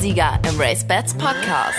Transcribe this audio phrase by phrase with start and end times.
[0.00, 1.78] Sieger im Race Bats Podcast.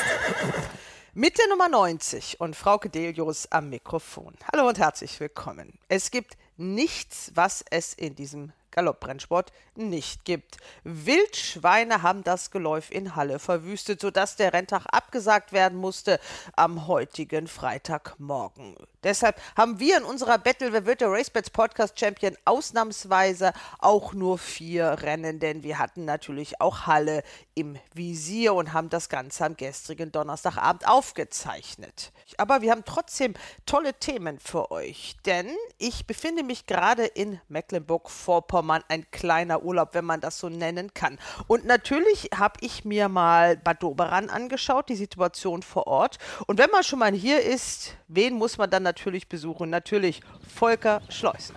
[1.16, 4.36] Mit der Nummer 90 und Frauke Delius am Mikrofon.
[4.54, 5.80] Hallo und herzlich willkommen.
[5.88, 10.58] Es gibt nichts, was es in diesem Galopprennsport nicht gibt.
[10.84, 16.20] Wildschweine haben das Geläuf in Halle verwüstet, sodass der Renntag abgesagt werden musste
[16.56, 18.76] am heutigen Freitagmorgen.
[19.04, 24.38] Deshalb haben wir in unserer Battle Wer wird der RaceBets Podcast Champion ausnahmsweise auch nur
[24.38, 27.24] vier Rennen, denn wir hatten natürlich auch Halle
[27.56, 32.12] im Visier und haben das Ganze am gestrigen Donnerstagabend aufgezeichnet.
[32.38, 33.34] Aber wir haben trotzdem
[33.66, 40.06] tolle Themen für euch, denn ich befinde mich gerade in Mecklenburg-Vorpommern, ein kleiner Urlaub, wenn
[40.06, 41.18] man das so nennen kann.
[41.48, 46.18] Und natürlich habe ich mir mal Bad Doberan angeschaut, die Situation vor Ort.
[46.48, 49.70] Und wenn man schon mal hier ist, wen muss man dann natürlich besuchen?
[49.70, 51.56] Natürlich Volker Schleusen.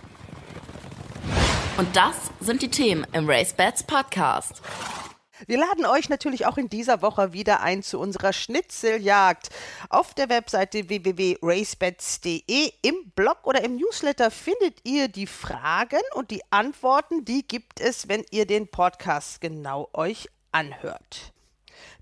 [1.77, 4.61] Und das sind die Themen im Race Bats Podcast.
[5.47, 9.49] Wir laden euch natürlich auch in dieser Woche wieder ein zu unserer Schnitzeljagd.
[9.89, 16.41] Auf der Webseite www.racebets.de im Blog oder im Newsletter findet ihr die Fragen und die
[16.51, 21.34] Antworten, die gibt es, wenn ihr den Podcast genau euch anhört.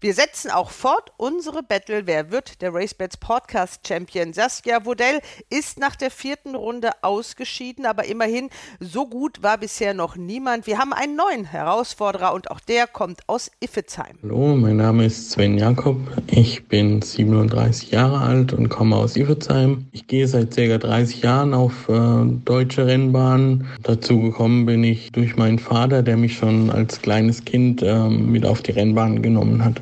[0.03, 2.01] Wir setzen auch fort unsere Battle.
[2.07, 4.33] Wer wird der RaceBets Podcast Champion?
[4.33, 8.49] Saskia Wodell ist nach der vierten Runde ausgeschieden, aber immerhin
[8.81, 10.67] so gut war bisher noch niemand.
[10.67, 14.17] Wir haben einen neuen Herausforderer und auch der kommt aus Iffezheim.
[14.23, 15.95] Hallo, mein Name ist Sven Jakob.
[16.29, 19.87] Ich bin 37 Jahre alt und komme aus Iffezheim.
[19.93, 20.79] Ich gehe seit ca.
[20.79, 23.67] 30 Jahren auf äh, deutsche Rennbahnen.
[23.83, 28.45] Dazu gekommen bin ich durch meinen Vater, der mich schon als kleines Kind äh, mit
[28.45, 29.81] auf die Rennbahn genommen hat.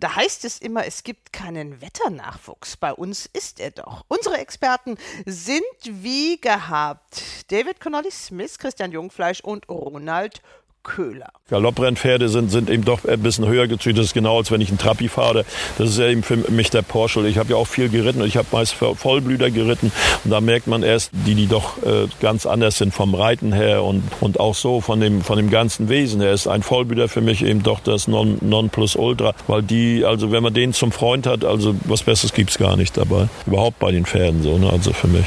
[0.00, 2.78] Und da heißt es immer, es gibt keinen Wetternachwuchs.
[2.78, 4.06] Bei uns ist er doch.
[4.08, 10.40] Unsere Experten sind wie gehabt David Connolly Smith, Christian Jungfleisch und Ronald
[10.82, 11.30] Köhler.
[11.50, 13.98] Galopprennpferde sind, sind eben doch ein bisschen höher gezüchtet.
[13.98, 15.44] Das ist genau, als wenn ich einen Trappi fahre.
[15.78, 17.26] Das ist ja eben für mich der Porsche.
[17.26, 18.24] Ich habe ja auch viel geritten.
[18.24, 19.92] Ich habe meist Vollblüter geritten.
[20.24, 23.82] Und da merkt man erst, die, die doch äh, ganz anders sind vom Reiten her
[23.82, 26.32] und, und auch so von dem, von dem ganzen Wesen her.
[26.32, 29.34] Ist ein Vollblüter für mich eben doch das non, Nonplusultra.
[29.46, 32.96] Weil die, also wenn man den zum Freund hat, also was Besseres gibt's gar nicht
[32.96, 33.28] dabei.
[33.46, 34.70] Überhaupt bei den Pferden so, ne?
[34.70, 35.26] also für mich.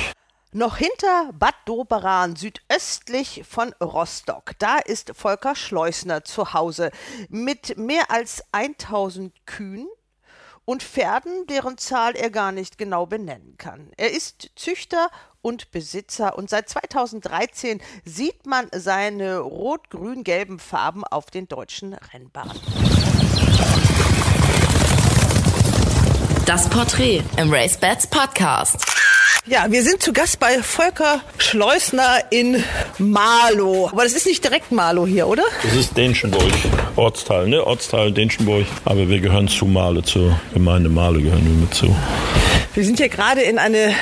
[0.55, 6.91] Noch hinter Bad Doberan, südöstlich von Rostock, da ist Volker Schleusner zu Hause
[7.27, 9.87] mit mehr als 1000 Kühen
[10.63, 13.89] und Pferden, deren Zahl er gar nicht genau benennen kann.
[13.97, 15.09] Er ist Züchter
[15.41, 22.61] und Besitzer und seit 2013 sieht man seine rot-grün-gelben Farben auf den deutschen Rennbahnen.
[26.45, 28.85] Das Porträt im Race Bats Podcast.
[29.45, 32.61] Ja, wir sind zu Gast bei Volker Schleusner in
[32.97, 33.89] Marlow.
[33.89, 35.43] Aber das ist nicht direkt Marlow hier, oder?
[35.63, 36.51] Das ist Denschenburg,
[36.97, 37.65] Ortsteil, ne?
[37.65, 38.65] Ortsteil Denschenburg.
[38.83, 41.95] Aber wir gehören zu Marlow, zur Gemeinde Marlow gehören wir mit zu.
[42.75, 43.93] Wir sind hier gerade in eine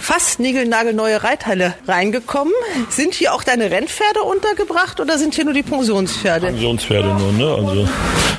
[0.00, 2.54] fast niegelnagelneue Reithalle reingekommen.
[2.88, 6.46] Sind hier auch deine Rennpferde untergebracht oder sind hier nur die Pensionspferde?
[6.46, 7.54] Pensionspferde nur, ne?
[7.54, 7.86] Also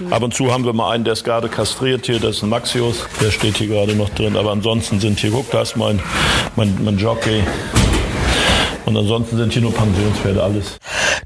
[0.09, 2.50] ab und zu haben wir mal einen, der ist gerade kastriert hier, das ist ein
[2.50, 4.35] Maxius, der steht hier gerade noch drin.
[4.38, 6.01] Aber ansonsten sind hier, guck, da ist mein,
[6.56, 7.44] mein, mein Jockey.
[8.85, 10.78] Und ansonsten sind hier nur Pensionspferde, alles.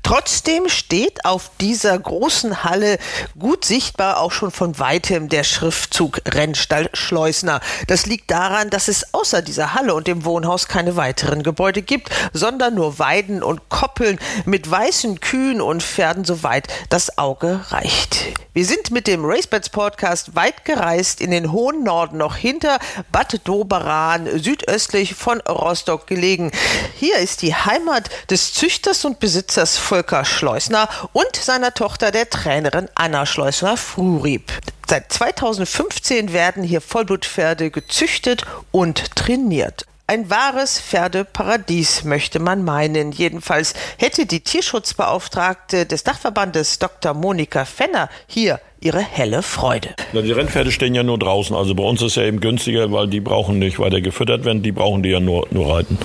[0.09, 2.97] Trotzdem steht auf dieser großen Halle
[3.38, 7.62] gut sichtbar auch schon von weitem der Schriftzug Rennstall Schleusner.
[7.86, 12.09] Das liegt daran, dass es außer dieser Halle und dem Wohnhaus keine weiteren Gebäude gibt,
[12.34, 18.30] sondern nur Weiden und Koppeln mit weißen Kühen und Pferden soweit das Auge reicht.
[18.52, 22.80] Wir sind mit dem RaceBets Podcast weit gereist in den hohen Norden, noch hinter
[23.12, 26.52] Bad Doberan, südöstlich von Rostock gelegen.
[26.96, 32.88] Hier ist die Heimat des Züchters und Besitzers Volker Schleusner und seiner Tochter, der Trainerin
[32.96, 34.50] Anna Schleusner-Frurieb.
[34.88, 39.86] Seit 2015 werden hier Vollblutpferde gezüchtet und trainiert.
[40.07, 43.12] Ein wahres Pferdeparadies, möchte man meinen.
[43.12, 47.13] Jedenfalls hätte die Tierschutzbeauftragte des Dachverbandes Dr.
[47.13, 49.90] Monika Fenner hier ihre helle Freude.
[50.14, 51.56] Na, die Rennpferde stehen ja nur draußen.
[51.56, 54.72] Also bei uns ist ja eben günstiger, weil die brauchen nicht weiter gefüttert werden, die
[54.72, 55.98] brauchen die ja nur, nur reiten.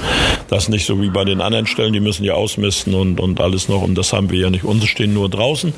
[0.48, 3.40] Das ist nicht so wie bei den anderen Stellen, die müssen ja ausmisten und, und
[3.40, 3.82] alles noch.
[3.82, 4.64] Und das haben wir ja nicht.
[4.64, 5.72] Unsere stehen nur draußen,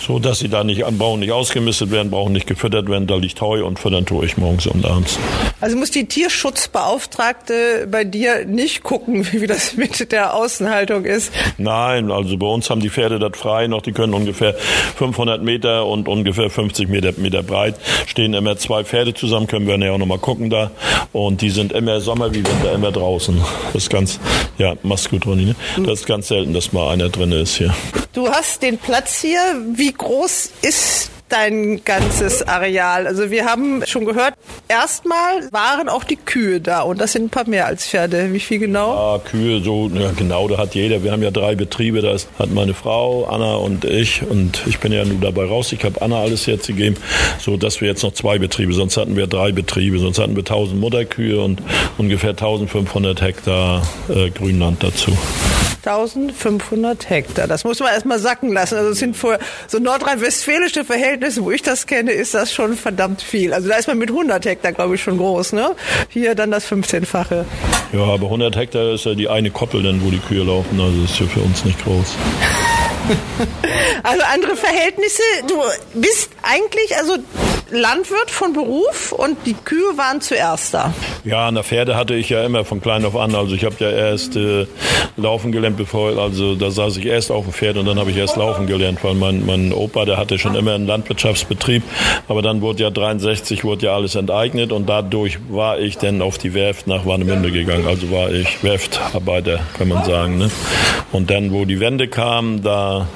[0.00, 3.06] so dass sie da nicht brauchen nicht ausgemistet werden, brauchen nicht gefüttert werden.
[3.06, 5.18] Da liegt Heu und füttern tue ich morgens und abends.
[5.60, 11.30] Also muss die Tierschutzbeauftragte bei dir nicht gucken, wie das mit der Außenhaltung ist?
[11.58, 13.82] Nein, also bei uns haben die Pferde das frei noch.
[13.82, 17.74] Die können ungefähr 500 Meter und ungefähr 50 Meter, Meter breit.
[18.06, 20.70] Stehen immer zwei Pferde zusammen, können wir ja auch noch mal gucken da.
[21.12, 23.40] Und die sind immer Sommer wie Winter immer draußen.
[23.72, 24.20] Das ist ganz,
[24.58, 25.26] ja, mach's gut.
[25.26, 25.54] Ne?
[25.78, 27.74] Das ist ganz selten, dass mal einer drin ist hier.
[28.12, 29.40] Du hast den Platz hier.
[29.74, 33.06] Wie groß ist dein ganzes Areal?
[33.06, 34.34] Also wir haben schon gehört,
[34.68, 38.32] erstmal waren auch die Kühe da und das sind ein paar mehr als Pferde.
[38.32, 39.16] Wie viel genau?
[39.16, 41.02] Ja, Kühe, so ja, genau, da hat jeder.
[41.02, 44.92] Wir haben ja drei Betriebe, da hat meine Frau, Anna und ich und ich bin
[44.92, 45.72] ja nun dabei raus.
[45.72, 46.96] Ich habe Anna alles jetzt gegeben,
[47.38, 50.42] so dass wir jetzt noch zwei Betriebe, sonst hatten wir drei Betriebe, sonst hatten wir
[50.42, 51.62] 1000 Mutterkühe und
[51.96, 55.16] ungefähr 1500 Hektar äh, Grünland dazu.
[55.88, 57.46] 1500 Hektar.
[57.46, 58.76] Das muss man erstmal sacken lassen.
[58.76, 63.22] Also es sind für so nordrhein-westfälische Verhältnisse, wo ich das kenne, ist das schon verdammt
[63.22, 63.54] viel.
[63.54, 65.52] Also da ist man mit 100 Hektar, glaube ich, schon groß.
[65.52, 65.74] Ne?
[66.08, 67.44] Hier dann das 15-fache.
[67.92, 70.78] Ja, aber 100 Hektar ist ja die eine Koppel, dann, wo die Kühe laufen.
[70.80, 72.16] Also ist ja für uns nicht groß.
[74.02, 75.22] Also andere Verhältnisse.
[75.46, 75.54] Du
[75.94, 77.16] bist eigentlich also
[77.70, 80.94] Landwirt von Beruf und die Kühe waren zuerst da.
[81.24, 83.34] Ja, an Pferde hatte ich ja immer von klein auf an.
[83.34, 84.66] Also ich habe ja erst äh,
[85.18, 88.16] laufen gelernt, bevor, also da saß ich erst auf dem Pferd und dann habe ich
[88.16, 91.82] erst laufen gelernt, weil mein, mein Opa, der hatte schon immer einen Landwirtschaftsbetrieb,
[92.26, 96.38] aber dann wurde ja 63, wurde ja alles enteignet und dadurch war ich dann auf
[96.38, 97.86] die Werft nach Warnemünde gegangen.
[97.86, 100.38] Also war ich Werftarbeiter, kann man sagen.
[100.38, 100.50] Ne?
[101.12, 103.06] Und dann, wo die Wende kam, da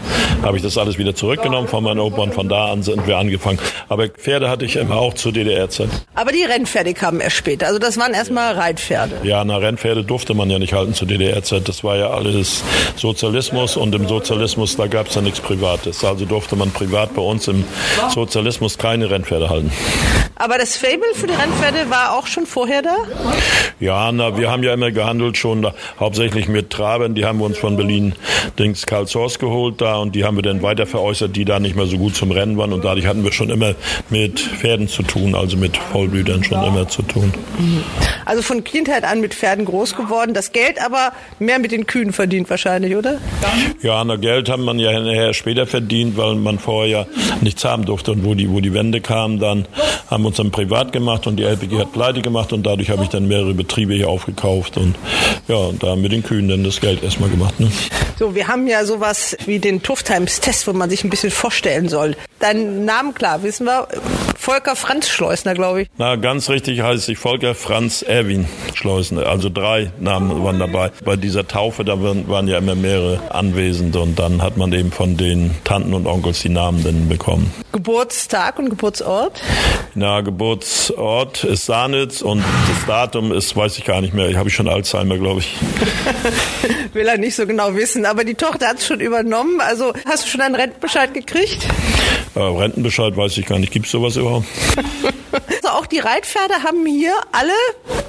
[0.43, 3.17] habe ich das alles wieder zurückgenommen von meinem Opa und von da an sind wir
[3.17, 3.59] angefangen.
[3.89, 5.89] Aber Pferde hatte ich immer auch zur DDR-Zeit.
[6.15, 7.67] Aber die Rennpferde kamen erst später.
[7.67, 9.17] Also das waren erstmal Reitpferde.
[9.23, 11.69] Ja, na Rennpferde durfte man ja nicht halten zur DDR-Zeit.
[11.69, 12.63] Das war ja alles
[12.97, 16.05] Sozialismus und im Sozialismus, da gab es ja nichts Privates.
[16.05, 17.65] Also durfte man privat bei uns im
[18.11, 19.73] Sozialismus keine Rennpferde halten.
[20.37, 22.97] Aber das Fable für die Rennpferde war auch schon vorher da?
[23.81, 27.15] Ja, na, wir haben ja immer gehandelt schon da, hauptsächlich mit Traben.
[27.15, 28.15] Die haben wir uns von Berlin
[28.59, 31.77] Dings Karl Zorst geholt da und die haben wir dann weiter veräußert, die da nicht
[31.77, 32.73] mehr so gut zum Rennen waren.
[32.73, 33.75] Und dadurch hatten wir schon immer
[34.11, 37.33] mit Pferden zu tun, also mit Vollblütern schon immer zu tun.
[38.25, 40.35] Also von Kindheit an mit Pferden groß geworden.
[40.35, 43.19] Das Geld aber mehr mit den Kühen verdient wahrscheinlich, oder?
[43.83, 47.07] Ja, na Geld haben man ja nachher später verdient, weil man vorher ja
[47.41, 48.13] nichts haben durfte.
[48.13, 49.67] Und wo die, wo die Wende kam, dann
[50.09, 53.03] haben wir uns dann privat gemacht und die LPG hat pleite gemacht und dadurch habe
[53.03, 54.95] ich dann mehrere Betriebe hier aufgekauft und
[55.49, 57.59] ja, und da mit den Kühen dann das Geld erstmal gemacht.
[57.61, 57.71] Ne?
[58.19, 62.17] So, wir haben ja sowas wie den Tuftheims-Test, wo man sich ein bisschen vorstellen soll.
[62.39, 63.89] Deinen Namen klar, wissen wir.
[64.37, 65.89] Volker Franz Schleusner, glaube ich.
[65.99, 69.27] Na, ganz richtig heißt ich Volker Franz Erwin Schleusner.
[69.27, 70.91] Also drei Namen waren dabei.
[71.05, 74.91] Bei dieser Taufe, da waren, waren ja immer mehrere anwesend und dann hat man eben
[74.91, 77.53] von den Tanten und Onkels die Namen dann bekommen.
[77.73, 79.41] Geburtstag und Geburtsort?
[79.95, 84.29] Na, Geburtsort ist Sahnitz und das Datum ist, weiß ich gar nicht mehr.
[84.29, 85.57] Ich habe schon Alzheimer, glaube ich.
[86.93, 89.61] Will er nicht so genau wissen, aber die Tochter hat es schon übernommen.
[89.61, 91.67] Also hast du schon einen Rentenbescheid gekriegt?
[92.35, 93.73] Äh, Rentenbescheid weiß ich gar nicht.
[93.73, 94.47] Gibt es sowas überhaupt?
[95.33, 97.53] Also auch die Reitpferde haben hier alle.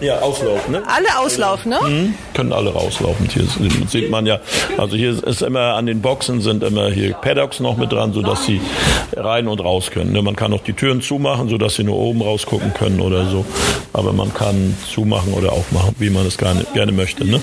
[0.02, 0.84] Ja, Auslauf, ne?
[0.88, 1.80] Alle Auslauf, ne?
[1.82, 3.30] Mhm, können alle rauslaufen.
[3.30, 3.46] Hier
[3.88, 4.40] sieht man ja.
[4.78, 8.46] Also hier ist immer an den Boxen sind immer hier Paddocks noch mit dran, sodass
[8.46, 8.60] sie
[9.16, 10.12] rein und raus können.
[10.12, 10.22] Ne?
[10.22, 13.46] Man kann auch die Türen zumachen, sodass sie nur oben rausgucken können oder so.
[13.94, 17.26] Aber man kann zumachen oder aufmachen, wie man es gerne, gerne möchte.
[17.26, 17.42] Ne?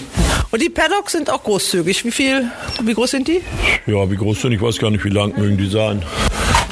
[0.52, 2.04] Und die Paddocks sind auch großzügig.
[2.04, 2.50] Wie viel,
[2.82, 3.40] wie groß sind die?
[3.86, 6.02] Ja, wie groß sind, ich weiß gar nicht, wie lang mögen die sein.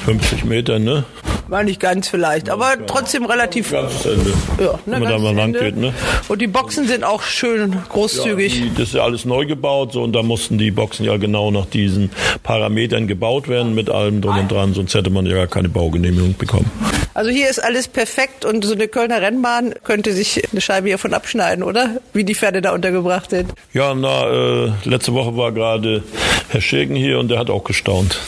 [0.04, 1.04] 50 Meter, ne?
[1.46, 3.70] War nicht ganz vielleicht, aber trotzdem relativ.
[3.70, 4.32] Ganzes Ende.
[4.58, 5.94] Ja, ne, Wenn man da mal lang geht, ne?
[6.28, 8.52] Und die Boxen sind auch schön großzügig.
[8.52, 11.50] Die, das ist ja alles neu gebaut, so, und da mussten die Boxen ja genau
[11.50, 12.10] nach diesen
[12.42, 16.34] Parametern gebaut werden, mit allem drum und dran, sonst hätte man ja gar keine Baugenehmigung
[16.36, 16.70] bekommen.
[17.18, 21.14] Also hier ist alles perfekt und so eine Kölner Rennbahn könnte sich eine Scheibe hiervon
[21.14, 21.96] abschneiden, oder?
[22.12, 23.52] Wie die Pferde da untergebracht sind.
[23.72, 26.04] Ja, na, äh, letzte Woche war gerade
[26.48, 28.20] Herr Schegen hier und der hat auch gestaunt.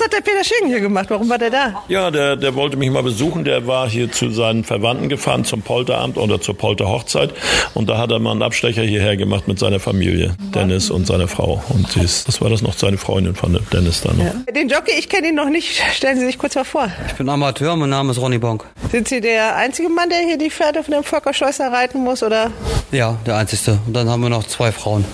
[0.00, 1.10] Was hat der Peter Schegen hier gemacht?
[1.10, 1.82] Warum war der da?
[1.88, 3.44] Ja, der, der wollte mich mal besuchen.
[3.44, 7.34] Der war hier zu seinen Verwandten gefahren zum Polteramt oder zur Polterhochzeit.
[7.74, 11.28] Und da hat er mal einen Abstecher hierher gemacht mit seiner Familie, Dennis und seiner
[11.28, 11.62] Frau.
[11.68, 14.24] Und dies, das war das noch seine Freundin von Dennis dann noch.
[14.24, 14.52] Ja.
[14.54, 15.82] Den Jockey, ich kenne ihn noch nicht.
[15.92, 16.90] Stellen Sie sich kurz mal vor.
[17.06, 18.64] Ich bin Amateur, mein Name ist Ronny Bonk.
[18.90, 22.22] Sind Sie der einzige Mann, der hier die Pferde von dem Volker Schleusner reiten muss,
[22.22, 22.50] oder?
[22.90, 23.78] Ja, der einzigste.
[23.86, 25.04] Und dann haben wir noch zwei Frauen.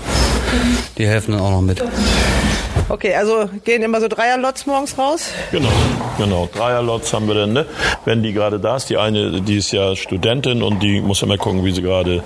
[0.96, 1.82] Die helfen dann auch noch mit.
[2.88, 5.30] Okay, also gehen immer so Dreierlots morgens raus?
[5.50, 5.68] Genau,
[6.18, 6.48] genau.
[6.54, 7.66] Dreierlots haben wir dann, ne?
[8.04, 11.36] Wenn die gerade da ist, die eine, die ist ja Studentin und die muss immer
[11.36, 12.22] gucken, wie sie gerade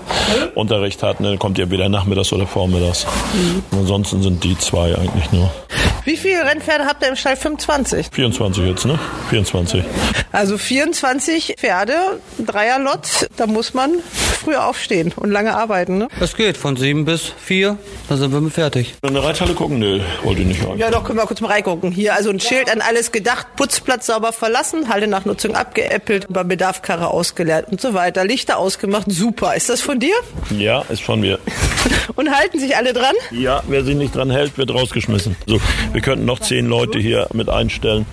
[0.54, 1.20] Unterricht hat.
[1.20, 1.30] Ne?
[1.30, 3.06] Dann kommt ihr wieder nachmittags oder vormittags.
[3.32, 3.62] Mhm.
[3.78, 5.50] Ansonsten sind die zwei eigentlich nur.
[6.04, 7.36] Wie viele Rennpferde habt ihr im Stall?
[7.36, 8.08] 25?
[8.12, 8.98] 24 jetzt, ne?
[9.28, 9.84] 24.
[10.32, 11.94] Also 24 Pferde,
[12.38, 13.92] Dreierlot, da muss man
[14.40, 16.08] früher aufstehen und lange arbeiten, ne?
[16.18, 17.76] Das geht, von sieben bis vier,
[18.08, 18.94] dann sind wir fertig.
[19.02, 19.78] In der Reithalle gucken?
[19.78, 20.78] Nee, wollte ich nicht rein.
[20.78, 21.92] Ja, doch, können wir kurz mal reingucken.
[21.92, 26.48] Hier, also ein Schild an alles gedacht, Putzplatz sauber verlassen, Halle nach Nutzung abgeäppelt, beim
[26.48, 28.24] Bedarf Karre ausgeleert und so weiter.
[28.24, 29.54] Lichter ausgemacht, super.
[29.54, 30.14] Ist das von dir?
[30.56, 31.38] Ja, ist von mir.
[32.16, 33.14] und halten sich alle dran?
[33.30, 35.36] Ja, wer sich nicht dran hält, wird rausgeschmissen.
[35.46, 35.60] So,
[35.92, 38.06] wir könnten noch zehn Leute hier mit einstellen.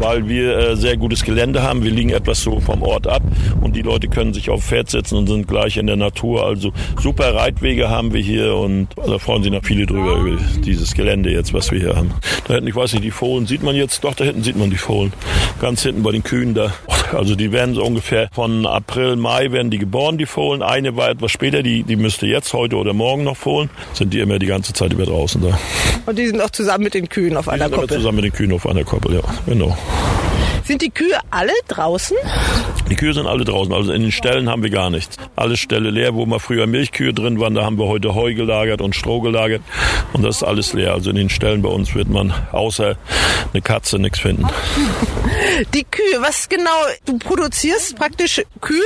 [0.00, 1.82] Weil wir äh, sehr gutes Gelände haben.
[1.82, 3.22] Wir liegen etwas so vom Ort ab
[3.60, 6.44] und die Leute können sich auf Pferd setzen und sind gleich in der Natur.
[6.44, 10.94] Also super Reitwege haben wir hier und da freuen sich noch viele drüber über dieses
[10.94, 12.12] Gelände jetzt, was wir hier haben.
[12.46, 14.70] Da hinten, ich weiß nicht, die Fohlen sieht man jetzt, doch da hinten sieht man
[14.70, 15.12] die Fohlen.
[15.60, 16.72] Ganz hinten bei den Kühen da.
[17.12, 20.62] Also die werden so ungefähr von April, Mai werden die geboren, die Fohlen.
[20.62, 23.70] Eine war etwas später, die, die müsste jetzt, heute oder morgen noch fohlen.
[23.92, 25.58] Sind die immer die ganze Zeit über draußen da.
[26.06, 27.88] Und die sind auch zusammen mit den Kühen auf Die einer Koppel.
[27.88, 29.76] zusammen mit den Kühen auf einer Koppel, ja, genau.
[30.64, 32.16] Sind die Kühe alle draußen?
[32.94, 35.16] Die Kühe sind alle draußen, also in den Ställen haben wir gar nichts.
[35.34, 38.80] Alle Ställe leer, wo mal früher Milchkühe drin waren, da haben wir heute Heu gelagert
[38.80, 39.62] und Stroh gelagert
[40.12, 40.92] und das ist alles leer.
[40.92, 42.96] Also in den Ställen bei uns wird man außer
[43.52, 44.46] eine Katze nichts finden.
[45.74, 46.70] Die Kühe, was genau?
[47.04, 48.78] Du produzierst praktisch Kühe?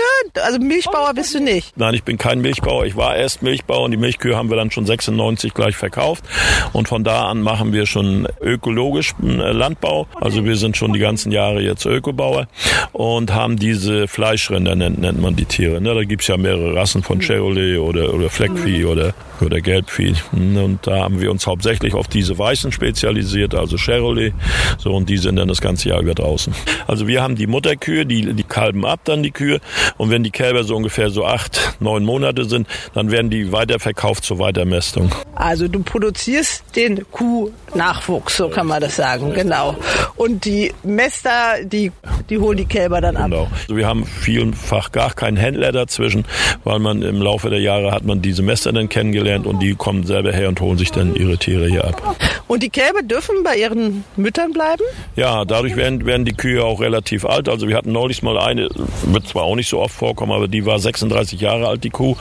[0.43, 1.77] Also Milchbauer bist du nicht.
[1.77, 2.87] Nein, ich bin kein Milchbauer.
[2.87, 6.25] Ich war erst Milchbauer und die Milchkühe haben wir dann schon 96 gleich verkauft.
[6.73, 10.07] Und von da an machen wir schon ökologischen äh, Landbau.
[10.15, 12.49] Also wir sind schon die ganzen Jahre jetzt Ökobauer
[12.93, 15.81] und haben diese Fleischrinder, nennt, nennt man die Tiere.
[15.81, 15.95] Ne?
[15.95, 20.15] Da gibt's ja mehrere Rassen von Chevrolet oder, oder Fleckvieh oder, oder Gelbvieh.
[20.33, 24.33] Und da haben wir uns hauptsächlich auf diese Weißen spezialisiert, also Chevrolet.
[24.79, 26.55] So, und die sind dann das ganze Jahr über draußen.
[26.87, 29.61] Also wir haben die Mutterkühe, die, die kalben ab dann die Kühe.
[29.97, 34.25] Und wenn die Kälber so ungefähr so acht, neun Monate sind, dann werden die weiterverkauft
[34.25, 35.11] zur Weitermästung.
[35.35, 39.77] Also du produzierst den Kuhnachwuchs, so kann man das sagen, genau.
[40.17, 41.93] Und die Mäster, die,
[42.29, 43.31] die holen die Kälber dann ab.
[43.31, 43.49] Genau.
[43.69, 46.27] Also wir haben vielfach gar keinen Händler dazwischen,
[46.65, 50.05] weil man im Laufe der Jahre hat man diese Mäster dann kennengelernt und die kommen
[50.05, 52.17] selber her und holen sich dann ihre Tiere hier ab.
[52.47, 54.83] Und die Kälber dürfen bei ihren Müttern bleiben?
[55.17, 57.49] Ja, dadurch werden, werden die Kühe auch relativ alt.
[57.49, 58.69] Also wir hatten neulich mal eine,
[59.07, 62.17] wird zwar auch nicht so oft vorkommen, aber die war 36 Jahre alt, die Kuh.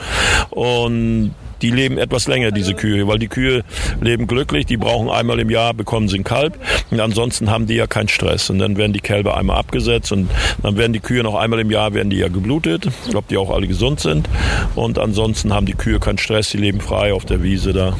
[0.50, 3.64] Und die leben etwas länger, diese Kühe, weil die Kühe
[4.00, 6.58] leben glücklich, die brauchen einmal im Jahr, bekommen sie ein Kalb
[6.90, 10.30] und ansonsten haben die ja keinen Stress und dann werden die Kälber einmal abgesetzt und
[10.62, 13.50] dann werden die Kühe noch einmal im Jahr, werden die ja geblutet, ob die auch
[13.50, 14.28] alle gesund sind
[14.74, 17.96] und ansonsten haben die Kühe keinen Stress, die leben frei auf der Wiese da.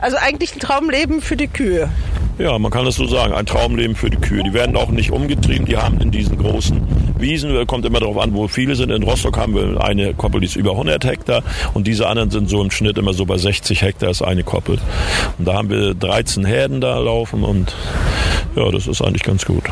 [0.00, 1.88] Also eigentlich ein Traumleben für die Kühe.
[2.38, 3.32] Ja, man kann das so sagen.
[3.32, 4.42] Ein Traumleben für die Kühe.
[4.42, 5.66] Die werden auch nicht umgetrieben.
[5.66, 6.82] Die haben in diesen großen
[7.16, 8.90] Wiesen, kommt immer darauf an, wo viele sind.
[8.90, 12.48] In Rostock haben wir eine Koppel, die ist über 100 Hektar und diese anderen sind
[12.48, 14.78] so im Schnitt immer so bei 60 Hektar ist eine Koppel.
[15.38, 17.74] Und da haben wir 13 Herden da laufen und
[18.56, 19.64] ja, das ist eigentlich ganz gut.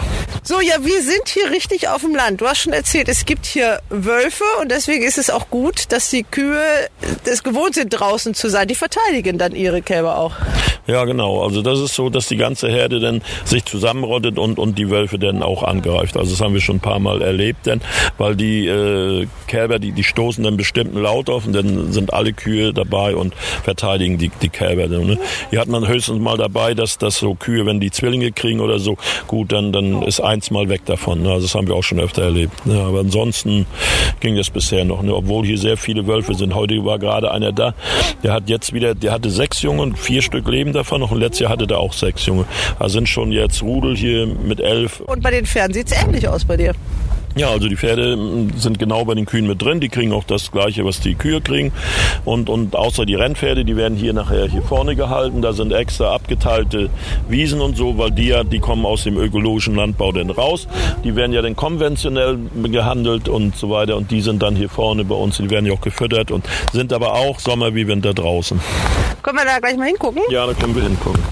[0.42, 2.40] So, ja, wir sind hier richtig auf dem Land.
[2.40, 6.10] Du hast schon erzählt, es gibt hier Wölfe und deswegen ist es auch gut, dass
[6.10, 6.62] die Kühe
[7.24, 8.68] es gewohnt sind, draußen zu sein.
[8.68, 10.32] Die verteidigen dann ihre Kälber auch.
[10.86, 11.44] Ja, genau.
[11.44, 15.18] Also das ist so, dass die ganze Herde dann sich zusammenrottet und, und die Wölfe
[15.18, 16.16] dann auch angreift.
[16.16, 17.80] Also das haben wir schon ein paar Mal erlebt, denn,
[18.18, 22.32] weil die äh, Kälber, die, die stoßen dann bestimmten Laut auf und dann sind alle
[22.32, 24.88] Kühe dabei und verteidigen die, die Kälber.
[24.88, 25.18] Dann, ne?
[25.50, 28.78] Hier hat man höchstens mal dabei, dass, dass so Kühe, wenn die Zwillinge kriegen oder
[28.78, 31.22] so, gut, dann, dann ist eins mal weg davon.
[31.22, 31.30] Ne?
[31.30, 32.52] Also das haben wir auch schon öfter erlebt.
[32.64, 33.66] Ja, aber ansonsten
[34.20, 35.02] ging das bisher noch.
[35.02, 35.14] Ne?
[35.14, 36.54] Obwohl hier sehr viele Wölfe sind.
[36.54, 37.74] Heute war gerade einer da,
[38.22, 41.20] der hat jetzt wieder, der hatte sechs Junge und vier Stück leben davon noch und
[41.20, 42.41] letztes Jahr hatte der auch sechs Junge.
[42.78, 45.00] Also sind schon jetzt Rudel hier mit elf.
[45.00, 46.74] Und bei den Pferden sieht es ähnlich aus bei dir.
[47.34, 48.18] Ja, also die Pferde
[48.56, 49.80] sind genau bei den Kühen mit drin.
[49.80, 51.72] Die kriegen auch das Gleiche, was die Kühe kriegen.
[52.26, 55.40] Und, und außer die Rennpferde, die werden hier nachher hier vorne gehalten.
[55.40, 56.90] Da sind extra abgeteilte
[57.28, 60.68] Wiesen und so, weil die ja, die kommen aus dem ökologischen Landbau denn raus.
[61.04, 63.96] Die werden ja dann konventionell gehandelt und so weiter.
[63.96, 65.38] Und die sind dann hier vorne bei uns.
[65.38, 68.60] Die werden ja auch gefüttert und sind aber auch Sommer wie Winter draußen.
[69.22, 70.20] Können wir da gleich mal hingucken?
[70.28, 71.22] Ja, da können wir hingucken.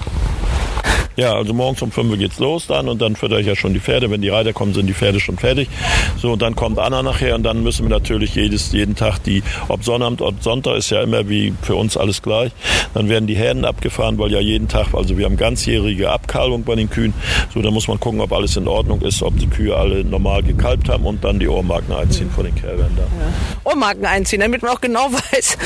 [1.17, 3.73] Ja, also morgens um 5 Uhr geht's los dann und dann fütter ich ja schon
[3.73, 4.09] die Pferde.
[4.09, 5.69] Wenn die Reiter kommen, sind die Pferde schon fertig.
[6.17, 9.43] So, und dann kommt Anna nachher und dann müssen wir natürlich jedes, jeden Tag die,
[9.67, 12.51] ob Sonnabend, ob Sonntag ist ja immer wie für uns alles gleich.
[12.93, 16.75] Dann werden die Herden abgefahren, weil ja jeden Tag, also wir haben ganzjährige Abkalbung bei
[16.75, 17.13] den Kühen.
[17.53, 20.43] So, da muss man gucken, ob alles in Ordnung ist, ob die Kühe alle normal
[20.43, 23.69] gekalbt haben und dann die Ohrmarken einziehen von den Kälbern da.
[23.69, 25.57] Ohrmarken einziehen, damit man auch genau weiß,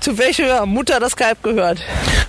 [0.00, 1.78] zu welcher Mutter das Kalb gehört.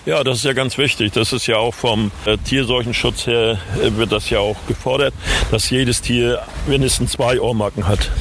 [0.06, 1.14] Ja, das ist ja ganz wichtig.
[1.14, 5.16] Das ist ja auch vom äh, Tierseuchenschutz her äh, wird das ja auch gefordert,
[5.50, 8.12] dass jedes Tier mindestens zwei Ohrmarken hat.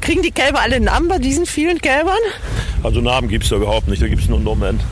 [0.00, 2.16] Kriegen die Kälber alle Namen bei diesen vielen Kälbern?
[2.82, 4.80] Also Namen gibt's da überhaupt nicht, da gibt's nur Nummern.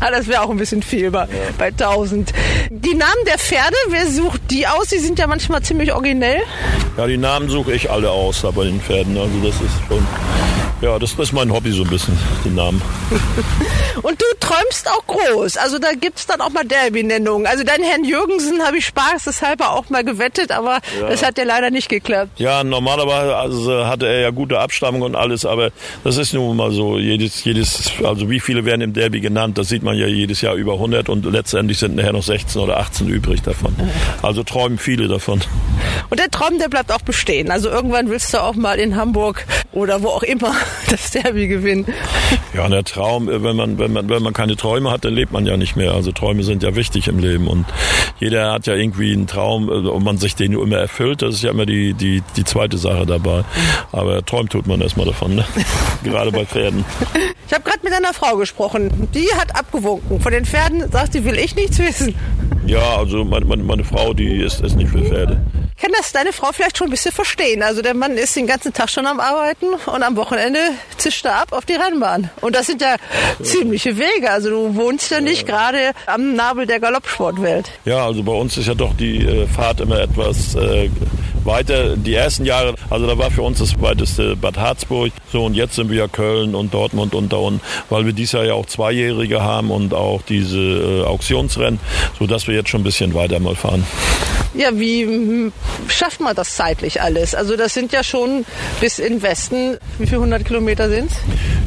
[0.00, 1.26] Ah, das wäre auch ein bisschen viel bei,
[1.56, 2.32] bei 1000.
[2.68, 4.88] Die Namen der Pferde, wer sucht die aus?
[4.88, 6.42] Die sind ja manchmal ziemlich originell.
[6.98, 9.16] Ja, die Namen suche ich alle aus da bei den Pferden.
[9.16, 10.06] Also das ist schon,
[10.84, 12.14] Ja, das, ist mein Hobby so ein bisschen,
[12.44, 12.82] den Namen.
[14.02, 15.56] Und du träumst auch groß.
[15.56, 17.46] Also da gibt's dann auch mal Derby-Nennungen.
[17.46, 21.08] Also deinen Herrn Jürgensen habe ich spaßeshalber auch mal gewettet, aber ja.
[21.08, 22.38] das hat ja leider nicht geklappt.
[22.38, 25.70] Ja, normalerweise also hatte er ja gute Abstammung und alles, aber
[26.04, 26.98] das ist nun mal so.
[26.98, 30.54] Jedes, jedes, also wie viele werden im Derby genannt, das sieht man ja jedes Jahr
[30.54, 33.74] über 100 und letztendlich sind nachher noch 16 oder 18 übrig davon.
[34.20, 35.40] Also träumen viele davon.
[36.10, 37.50] Und der Traum, der bleibt auch bestehen.
[37.50, 40.54] Also irgendwann willst du auch mal in Hamburg oder wo auch immer
[40.90, 41.86] das Derby gewinnen.
[42.54, 45.46] Ja, der Traum, wenn man, wenn man, wenn man keine Träume hat, dann lebt man
[45.46, 45.92] ja nicht mehr.
[45.92, 47.66] Also Träume sind ja wichtig im Leben und
[48.20, 51.22] jeder hat ja irgendwie einen Traum und man sich den immer erfüllt.
[51.22, 53.44] Das ist ja immer die, die, die zweite Sache dabei.
[53.92, 55.44] Aber träumt tut man erstmal davon, ne?
[56.04, 56.84] gerade bei Pferden.
[57.46, 59.08] Ich habe gerade mit einer Frau gesprochen.
[59.14, 60.20] Die hat abgewunken.
[60.20, 62.14] Von den Pferden sagt sie, will ich nichts wissen.
[62.66, 65.44] Ja, also meine, meine, meine Frau, die ist, ist nicht für Pferde.
[65.84, 67.62] Ich kann das deine Frau vielleicht schon ein bisschen verstehen.
[67.62, 70.58] Also der Mann ist den ganzen Tag schon am Arbeiten und am Wochenende
[70.96, 72.30] zischt er ab auf die Rennbahn.
[72.40, 72.96] Und das sind ja
[73.42, 74.30] ziemliche Wege.
[74.30, 77.70] Also du wohnst ja nicht gerade am Nabel der Galoppsportwelt.
[77.84, 80.88] Ja, also bei uns ist ja doch die äh, Fahrt immer etwas äh,
[81.46, 81.96] weiter.
[81.96, 85.12] Die ersten Jahre, also da war für uns das weiteste Bad Harzburg.
[85.32, 87.60] So und jetzt sind wir ja Köln und Dortmund und da unten,
[87.90, 91.80] weil wir dieses Jahr ja auch Zweijährige haben und auch diese äh, Auktionsrennen,
[92.18, 93.84] sodass wir jetzt schon ein bisschen weiter mal fahren.
[94.54, 95.52] Ja, wie hm,
[95.88, 97.34] schafft man das zeitlich alles?
[97.34, 98.44] Also das sind ja schon
[98.80, 101.16] bis in Westen, wie viele hundert Kilometer sind es?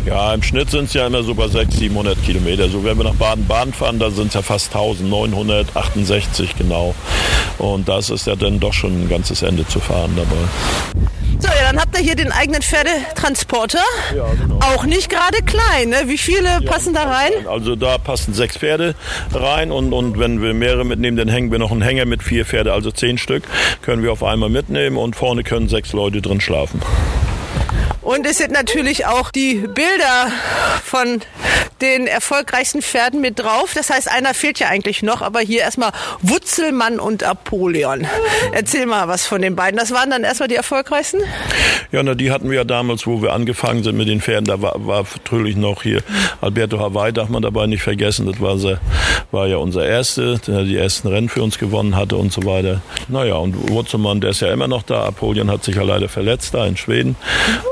[0.05, 2.69] Ja, im Schnitt sind es ja immer so bei 600, 700 Kilometer.
[2.69, 6.95] So wenn wir nach Baden-Baden fahren, da sind es ja fast 1968 genau.
[7.57, 10.37] Und das ist ja dann doch schon ein ganzes Ende zu fahren dabei.
[11.39, 13.83] So, ja, dann habt ihr hier den eigenen Pferdetransporter.
[14.15, 14.59] Ja, genau.
[14.59, 16.03] Auch nicht gerade klein, ne?
[16.05, 17.31] Wie viele ja, passen da rein?
[17.47, 18.95] Also da passen sechs Pferde
[19.33, 22.43] rein und, und wenn wir mehrere mitnehmen, dann hängen wir noch einen Hänger mit vier
[22.45, 23.43] Pferde, also zehn Stück,
[23.83, 26.81] können wir auf einmal mitnehmen und vorne können sechs Leute drin schlafen.
[28.07, 30.31] Und es sind natürlich auch die Bilder
[30.81, 31.19] von
[31.81, 33.73] den erfolgreichsten Pferden mit drauf.
[33.75, 38.07] Das heißt, einer fehlt ja eigentlich noch, aber hier erstmal Wutzelmann und Apoleon.
[38.53, 39.77] Erzähl mal was von den beiden.
[39.77, 41.19] Das waren dann erstmal die erfolgreichsten?
[41.91, 44.45] Ja, na, die hatten wir ja damals, wo wir angefangen sind mit den Pferden.
[44.45, 46.01] Da war, war natürlich noch hier
[46.39, 48.25] Alberto Hawaii, darf man dabei nicht vergessen.
[48.25, 48.79] Das war, sehr,
[49.31, 52.81] war ja unser Erster, der die ersten Rennen für uns gewonnen hatte und so weiter.
[53.09, 55.03] Naja, und Wutzelmann, der ist ja immer noch da.
[55.03, 57.17] Apoleon hat sich ja leider verletzt da in Schweden.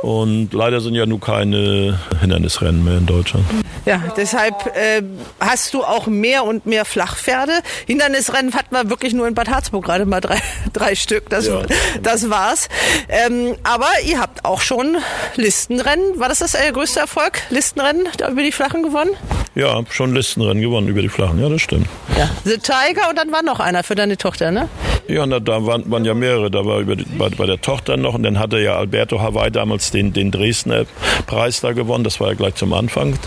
[0.03, 3.45] Und und leider sind ja nun keine Hindernisrennen mehr in Deutschland.
[3.85, 5.03] Ja, deshalb äh,
[5.39, 7.53] hast du auch mehr und mehr Flachpferde.
[7.85, 10.41] Hindernisrennen hatten wir wirklich nur in Bad Harzburg gerade mal drei,
[10.73, 11.29] drei Stück.
[11.29, 11.61] Das, ja.
[12.01, 12.69] das war's.
[13.07, 14.97] Ähm, aber ihr habt auch schon
[15.35, 16.19] Listenrennen.
[16.19, 17.43] War das das euer größter Erfolg?
[17.51, 19.11] Listenrennen über die Flachen gewonnen?
[19.53, 21.39] Ja, schon Listenrennen gewonnen über die Flachen.
[21.39, 21.87] Ja, das stimmt.
[22.17, 22.31] Ja.
[22.45, 24.69] The Tiger und dann war noch einer für deine Tochter, ne?
[25.07, 26.49] Ja, na, da waren, waren ja mehrere.
[26.49, 29.91] Da war über bei, bei, der Tochter noch und dann hatte ja Alberto Hawaii damals
[29.91, 30.85] den, den Dresdner
[31.27, 32.03] Preis da gewonnen.
[32.03, 33.17] Das war ja gleich zum Anfang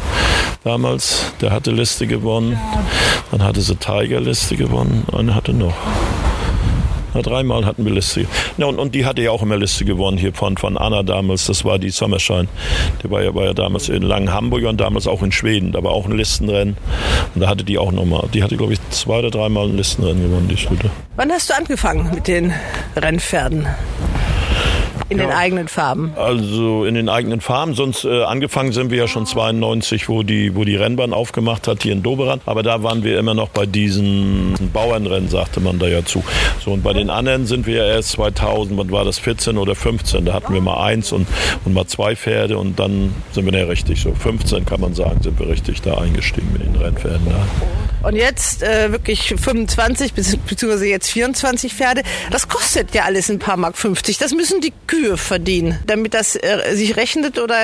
[0.65, 1.33] damals.
[1.41, 2.59] Der hatte Liste gewonnen.
[3.31, 5.05] Dann hatte sie Tiger Liste gewonnen.
[5.13, 5.75] Eine hatte noch.
[7.15, 8.27] Na, dreimal hatten wir Liste.
[8.57, 11.47] Ja, und, und die hatte ja auch immer Liste gewonnen hier von, von Anna damals.
[11.47, 12.49] Das war die Sommerschein.
[13.03, 15.73] Die war ja, war ja damals in Langen Hamburg und damals auch in Schweden.
[15.73, 16.77] Da war auch ein Listenrennen.
[17.35, 18.29] Und da hatte die auch nochmal.
[18.35, 20.91] Die hatte, glaube ich, zwei oder dreimal ein Listenrennen gewonnen, die Schlüter.
[21.17, 22.53] Wann hast du angefangen mit den
[22.97, 23.67] Rennpferden?
[25.11, 26.13] In ja, den eigenen Farben?
[26.17, 27.75] Also in den eigenen Farben.
[27.75, 31.83] Sonst äh, angefangen sind wir ja schon 92, wo die, wo die Rennbahn aufgemacht hat,
[31.83, 32.41] hier in Doberan.
[32.45, 36.23] Aber da waren wir immer noch bei diesen Bauernrennen, sagte man da ja zu.
[36.63, 39.75] So, und bei den anderen sind wir ja erst 2000, wann war das, 14 oder
[39.75, 40.27] 15?
[40.27, 41.27] Da hatten wir mal eins und,
[41.65, 44.13] und mal zwei Pferde und dann sind wir ja richtig so.
[44.13, 47.27] 15 kann man sagen, sind wir richtig da eingestiegen mit den Rennpferden.
[47.27, 48.09] Da.
[48.09, 52.03] Und jetzt äh, wirklich 25 beziehungsweise jetzt 24 Pferde.
[52.31, 54.19] Das kostet ja alles ein paar Mark 50.
[54.19, 57.57] Das müssen die Kühe Kühe verdienen, damit das äh, sich rechnet oder?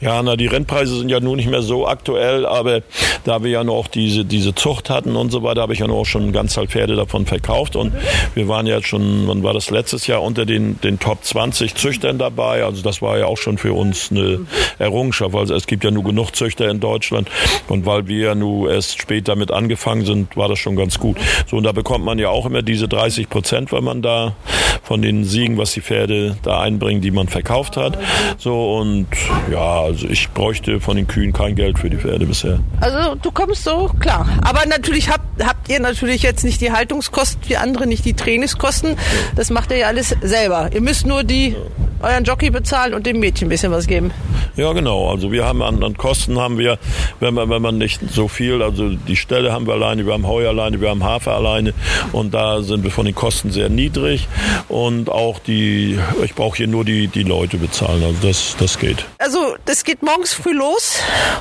[0.00, 2.82] Ja, na, die Rennpreise sind ja nun nicht mehr so aktuell, aber
[3.24, 6.04] da wir ja noch diese, diese Zucht hatten und so weiter, habe ich ja noch
[6.04, 7.92] schon ganz halt Pferde davon verkauft und
[8.34, 12.18] wir waren ja schon, wann war das letztes Jahr unter den, den Top 20 Züchtern
[12.18, 14.40] dabei, also das war ja auch schon für uns eine
[14.78, 17.30] Errungenschaft, also es gibt ja nur genug Züchter in Deutschland
[17.68, 21.18] und weil wir ja nur erst später mit angefangen sind, war das schon ganz gut.
[21.46, 24.34] So, und da bekommt man ja auch immer diese 30 Prozent, wenn man da
[24.82, 27.98] von den Siegen, was die Pferde da ein einbringen, die man verkauft hat.
[28.38, 29.06] So und
[29.50, 32.60] ja, also ich bräuchte von den Kühen kein Geld für die Pferde bisher.
[32.80, 34.26] Also du kommst so klar.
[34.42, 38.96] Aber natürlich habt, habt ihr natürlich jetzt nicht die Haltungskosten wie andere, nicht die Trainingskosten.
[39.36, 40.70] Das macht ihr ja alles selber.
[40.72, 41.54] Ihr müsst nur die
[42.02, 44.10] euren Jockey bezahlen und dem Mädchen ein bisschen was geben.
[44.56, 45.08] Ja, genau.
[45.10, 46.78] Also wir haben an, an Kosten haben wir,
[47.20, 50.26] wenn man, wenn man nicht so viel, also die Stelle haben wir alleine, wir haben
[50.26, 51.72] Heu alleine, wir haben Hafer alleine
[52.12, 54.28] und da sind wir von den Kosten sehr niedrig
[54.68, 59.04] und auch die, ich brauche hier nur die, die Leute bezahlen, also das, das geht.
[59.18, 61.00] Also das geht morgens früh los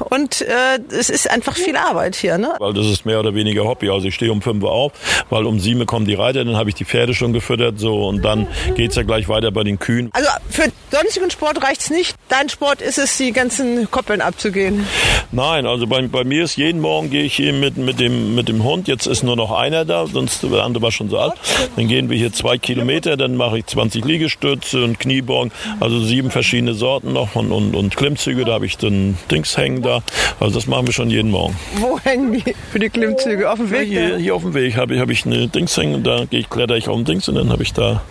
[0.10, 2.54] und äh, es ist einfach viel Arbeit hier, ne?
[2.60, 3.89] Weil das ist mehr oder weniger Hobby.
[3.89, 4.94] Also ich stehe um 5 Uhr auf,
[5.30, 8.08] weil um 7 Uhr kommen die Reiter, dann habe ich die Pferde schon gefüttert so
[8.08, 10.10] und dann geht's ja gleich weiter bei den Kühen.
[10.13, 12.15] Also für sonstigen Sport reicht's nicht.
[12.28, 14.86] Dein Sport ist es, die ganzen Koppeln abzugehen.
[15.32, 18.48] Nein, also bei, bei mir ist jeden Morgen gehe ich hier mit, mit, dem, mit
[18.48, 18.88] dem Hund.
[18.88, 21.34] Jetzt ist nur noch einer da, sonst der andere war schon so alt.
[21.76, 26.32] Dann gehen wir hier zwei Kilometer, dann mache ich 20 Liegestütze und Kniebeugen, also sieben
[26.32, 30.01] verschiedene Sorten noch und, und, und Klimmzüge, da habe ich dann Dings hängen da.
[30.39, 31.55] Also das machen wir schon jeden Morgen.
[31.75, 33.49] Wo hängen die für die Klimmzüge?
[33.49, 33.89] Auf dem Weg?
[33.89, 36.77] Hier, hier auf dem Weg habe ich, hab ich eine Dings hängen und da kletter
[36.77, 38.01] ich auf den Dings und dann habe ich da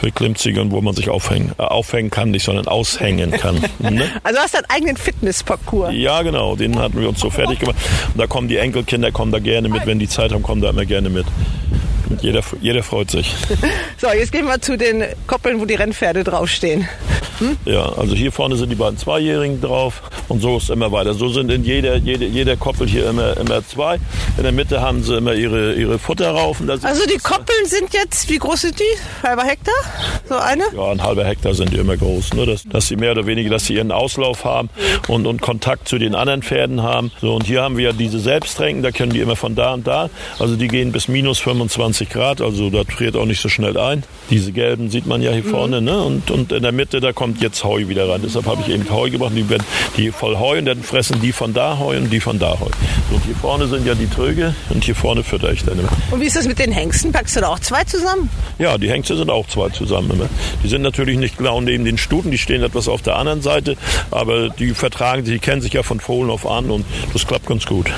[0.00, 3.56] für Klimmzüge, wo man sich aufhängen, äh, aufhängen kann, nicht, sondern aushängen kann.
[3.78, 4.04] ne?
[4.22, 5.94] Also hast du deinen eigenen Fitnessparcours?
[5.94, 7.76] Ja, genau, den hatten wir uns so fertig gemacht.
[8.12, 10.70] Und da kommen die Enkelkinder, kommen da gerne mit, wenn die Zeit haben, kommen da
[10.70, 11.26] immer gerne mit.
[12.10, 13.34] Und jeder, jeder freut sich.
[13.98, 16.88] So, jetzt gehen wir zu den Koppeln, wo die Rennpferde draufstehen.
[17.64, 21.14] Ja, also hier vorne sind die beiden Zweijährigen drauf und so ist immer weiter.
[21.14, 23.98] So sind in jeder, jeder, jeder Koppel hier immer, immer zwei.
[24.36, 26.68] In der Mitte haben sie immer ihre, ihre Futterraufen.
[26.70, 29.26] Also die Koppeln sind jetzt, wie groß sind die?
[29.26, 29.74] Halber Hektar?
[30.28, 30.64] So eine?
[30.74, 32.34] Ja, ein halber Hektar sind die immer groß.
[32.34, 32.46] Ne?
[32.46, 34.68] Dass, dass sie mehr oder weniger, dass sie ihren Auslauf haben
[35.08, 37.10] und, und Kontakt zu den anderen Pferden haben.
[37.20, 39.86] So, und hier haben wir ja diese Selbsttränken, da können die immer von da und
[39.86, 40.10] da.
[40.38, 44.02] Also die gehen bis minus 25 Grad, also da friert auch nicht so schnell ein.
[44.30, 45.80] Diese gelben sieht man ja hier vorne.
[45.80, 46.00] Ne?
[46.02, 48.20] Und, und in der Mitte, da kommt jetzt Heu wieder rein.
[48.22, 49.32] Deshalb habe ich eben Heu gebracht.
[49.34, 49.64] Die werden
[49.96, 52.66] die voll Heu und dann fressen die von da Heu und die von da Heu.
[53.08, 55.88] So, und hier vorne sind ja die Tröge und hier vorne fütter ich dann immer.
[56.10, 57.12] Und wie ist das mit den Hengsten?
[57.12, 58.28] Packst du da auch zwei zusammen?
[58.58, 60.28] Ja, die Hengste sind auch zwei zusammen immer.
[60.62, 63.76] Die sind natürlich nicht genau neben den Stuten, die stehen etwas auf der anderen Seite,
[64.10, 67.46] aber die vertragen sich, die kennen sich ja von Fohlen auf an und das klappt
[67.46, 67.90] ganz gut.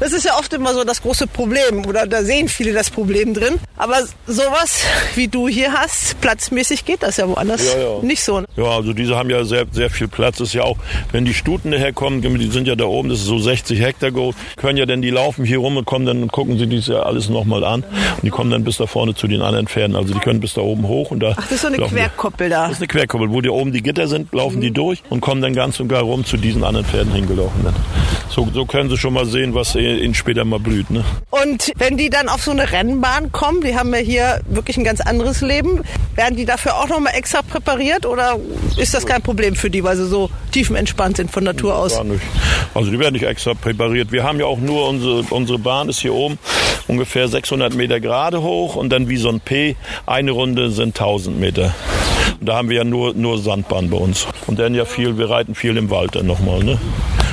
[0.00, 3.34] Das ist ja oft immer so das große Problem oder da sehen viele das Problem
[3.34, 3.58] drin.
[3.76, 4.82] Aber sowas
[5.14, 8.02] wie du hier hast, platzmäßig geht das ja woanders Ja, ja.
[8.02, 8.40] nicht so.
[8.40, 8.46] ne?
[8.56, 10.38] Ja, also diese haben ja sehr, sehr viel Platz.
[10.38, 10.76] Das ist ja auch,
[11.12, 14.34] wenn die Stuten herkommen, die sind ja da oben, das ist so 60 Hektar groß,
[14.56, 17.00] können ja dann, die laufen hier rum und kommen dann und gucken sich dies ja
[17.02, 17.82] alles nochmal an.
[17.82, 19.96] Und die kommen dann bis da vorne zu den anderen Pferden.
[19.96, 21.32] Also die können bis da oben hoch und da.
[21.36, 22.64] Ach, das ist so eine Querkoppel da.
[22.68, 25.42] Das ist eine Querkuppel, wo die oben die Gitter sind, laufen die durch und kommen
[25.42, 27.66] dann ganz und gar rum zu diesen anderen Pferden hingelaufen.
[28.30, 30.90] So, so können sie schon mal sehen, was ihnen später mal blüht.
[30.90, 31.04] Ne?
[31.30, 34.84] Und wenn die dann auf so eine Rennbahn kommen, die haben ja hier wirklich ein
[34.84, 35.82] ganz anderes Leben,
[36.14, 38.38] werden die dafür auch nochmal extra präpariert oder
[38.76, 41.94] ist das kein Problem für die, weil sie so tiefenentspannt sind von Natur aus?
[41.94, 42.22] Gar nicht.
[42.74, 44.12] Also die werden nicht extra präpariert.
[44.12, 46.38] Wir haben ja auch nur unsere, unsere Bahn ist hier oben
[46.88, 49.76] ungefähr 600 Meter gerade hoch und dann wie so ein P.
[50.06, 51.74] Eine Runde sind 1000 Meter.
[52.40, 54.26] Und da haben wir ja nur, nur Sandbahn bei uns.
[54.46, 56.64] Und dann ja viel, wir reiten viel im Wald dann nochmal.
[56.64, 56.78] Ne?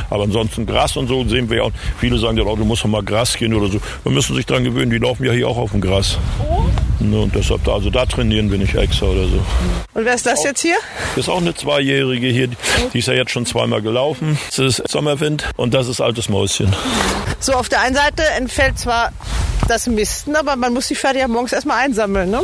[0.10, 1.72] Aber ansonsten Gras und so sehen wir ja auch.
[2.00, 3.80] Viele sagen ja, oh, du musst doch mal Gras gehen oder so.
[4.04, 6.18] Wir müssen sich dran gewöhnen, die laufen ja hier auch auf dem Gras.
[7.00, 9.44] Ne, und deshalb, da, also da trainieren wir nicht extra oder so.
[9.94, 10.78] Und wer ist das jetzt hier?
[11.16, 12.50] Das ist auch eine Zweijährige hier,
[12.94, 14.40] die ist ja jetzt schon zweimal gelaufen.
[14.48, 16.74] Das ist Sommerwind und das ist altes Mäuschen.
[17.40, 19.12] So, auf der einen Seite entfällt zwar
[19.68, 22.42] das Misten, aber man muss die Pferde ja morgens erstmal einsammeln, ne?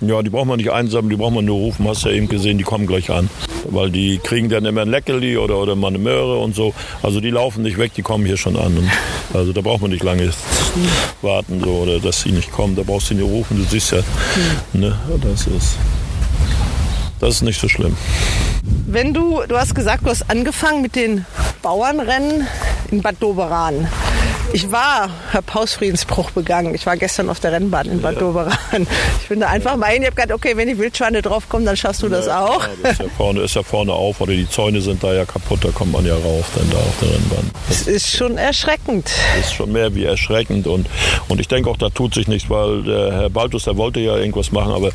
[0.00, 1.86] Ja, die braucht man nicht einsammeln, die braucht man nur rufen.
[1.86, 3.28] Hast ja eben gesehen, die kommen gleich an.
[3.68, 6.72] Weil die kriegen dann immer ein Leckerli oder, oder mal eine Möhre und so.
[7.02, 8.78] Also die laufen nicht weg, die kommen hier schon an.
[8.78, 8.90] Und
[9.34, 10.30] also da braucht man nicht lange
[11.20, 12.76] warten so, oder dass sie nicht kommen.
[12.76, 13.98] Da brauchst du nicht rufen, du siehst ja.
[14.72, 15.76] Ne, das ist,
[17.18, 17.94] das ist nicht so schlimm.
[18.86, 21.26] Wenn du, du hast gesagt, du hast angefangen mit den
[21.62, 22.46] Bauernrennen
[22.90, 23.86] in Bad Doberan.
[24.52, 26.74] Ich war, habe Hausfriedensbruch begangen.
[26.74, 28.52] Ich war gestern auf der Rennbahn in Bad Doberan.
[29.22, 30.02] Ich bin da einfach mal hin.
[30.02, 32.62] Ich habe gedacht, okay, wenn die Wildschweine draufkommen, dann schaffst du das auch.
[32.62, 35.24] Ja, das ist ja vorne, ist ja vorne auf, oder die Zäune sind da ja
[35.24, 37.50] kaputt, da kommt man ja rauf, dann da auf der Rennbahn.
[37.68, 39.10] Das ist schon erschreckend.
[39.36, 40.88] Das ist schon mehr wie erschreckend und,
[41.28, 44.16] und ich denke auch, da tut sich nichts, weil der Herr Baltus, der wollte ja
[44.16, 44.90] irgendwas machen, aber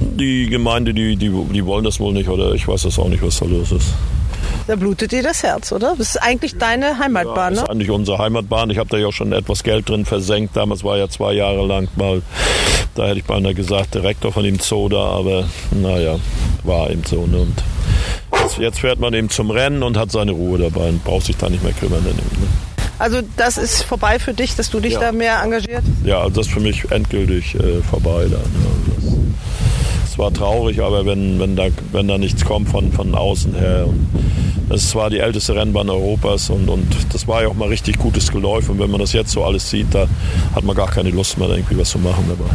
[0.00, 3.22] die Gemeinde, die, die, die wollen das wohl nicht oder ich weiß das auch nicht,
[3.22, 3.94] was da los ist.
[4.70, 5.96] Da blutet dir das Herz, oder?
[5.98, 7.64] Das ist eigentlich deine Heimatbahn, Das ne?
[7.64, 8.70] ist eigentlich unsere Heimatbahn.
[8.70, 10.56] Ich habe da ja auch schon etwas Geld drin versenkt.
[10.56, 12.22] Damals war ja zwei Jahre lang mal,
[12.94, 16.20] da hätte ich beinahe gesagt, Direktor von dem Zoo da, aber naja,
[16.62, 17.26] war eben so.
[17.26, 17.38] Ne?
[17.38, 17.54] Und
[18.44, 21.36] jetzt, jetzt fährt man eben zum Rennen und hat seine Ruhe dabei und braucht sich
[21.36, 22.04] da nicht mehr kümmern.
[22.04, 22.12] Ne?
[23.00, 25.00] Also das ist vorbei für dich, dass du dich Ja.
[25.00, 25.88] da mehr engagierst?
[26.04, 28.28] Ja, also das ist für mich endgültig äh, vorbei.
[28.30, 29.12] Dann, ja.
[30.20, 33.54] Das, das war traurig, aber wenn, wenn, da, wenn da nichts kommt von, von außen
[33.54, 33.86] her.
[33.86, 34.08] Und
[34.68, 37.98] das ist zwar die älteste Rennbahn Europas und, und das war ja auch mal richtig
[37.98, 38.68] gutes Geläuf.
[38.68, 40.06] Und wenn man das jetzt so alles sieht, da
[40.54, 42.50] hat man gar keine Lust mehr, irgendwie was zu machen dabei.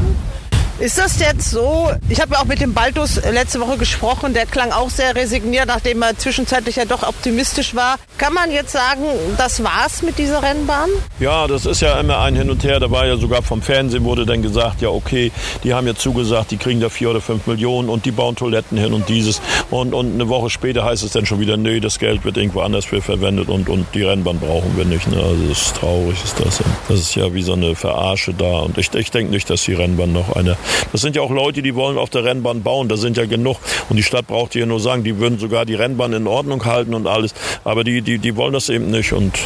[0.77, 1.89] Ist das jetzt so?
[2.09, 4.33] Ich habe ja auch mit dem Baltus letzte Woche gesprochen.
[4.33, 7.95] Der klang auch sehr resigniert, nachdem er zwischenzeitlich ja doch optimistisch war.
[8.17, 9.03] Kann man jetzt sagen,
[9.37, 10.89] das war's mit dieser Rennbahn?
[11.21, 12.81] Ja, das ist ja immer ein Hin und Her.
[12.81, 15.31] Da war ja sogar vom Fernsehen wurde dann gesagt, ja okay,
[15.63, 18.77] die haben ja zugesagt, die kriegen da vier oder fünf Millionen und die bauen Toiletten
[18.77, 19.41] hin und dieses.
[19.71, 22.59] Und, und eine Woche später heißt es dann schon wieder, nee, das Geld wird irgendwo
[22.59, 25.07] anders für verwendet und, und die Rennbahn brauchen wir nicht.
[25.07, 25.17] Ne?
[25.17, 26.61] Also das ist traurig, ist das.
[26.89, 28.59] Das ist ja wie so eine Verarsche da.
[28.59, 30.57] Und ich, ich denke nicht, dass die Rennbahn noch eine
[30.91, 32.89] das sind ja auch Leute, die wollen auf der Rennbahn bauen.
[32.89, 33.57] Da sind ja genug.
[33.89, 36.93] Und die Stadt braucht ja nur sagen, die würden sogar die Rennbahn in Ordnung halten
[36.93, 37.33] und alles.
[37.63, 39.13] Aber die, die, die wollen das eben nicht.
[39.13, 39.37] Und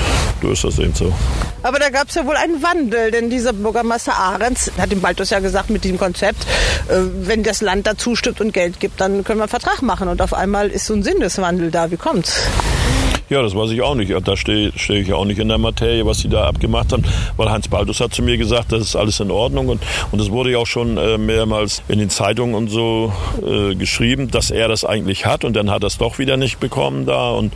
[0.41, 1.13] so ist das eben so.
[1.63, 5.29] Aber da gab es ja wohl einen Wandel, denn dieser Bürgermeister Ahrens hat dem Baltus
[5.29, 6.43] ja gesagt mit diesem Konzept,
[6.87, 10.07] äh, wenn das Land dazu stimmt und Geld gibt, dann können wir einen Vertrag machen.
[10.07, 11.91] Und auf einmal ist so ein Sinneswandel da.
[11.91, 12.47] Wie kommt's?
[13.29, 14.11] Ja, das weiß ich auch nicht.
[14.27, 17.03] Da stehe steh ich auch nicht in der Materie, was sie da abgemacht haben,
[17.37, 19.69] weil Heinz Baldus hat zu mir gesagt, das ist alles in Ordnung.
[19.69, 23.13] Und, und es wurde ja auch schon äh, mehrmals in den Zeitungen und so
[23.45, 25.43] äh, geschrieben, dass er das eigentlich hat.
[25.43, 27.29] Und dann hat er es doch wieder nicht bekommen da.
[27.29, 27.53] Und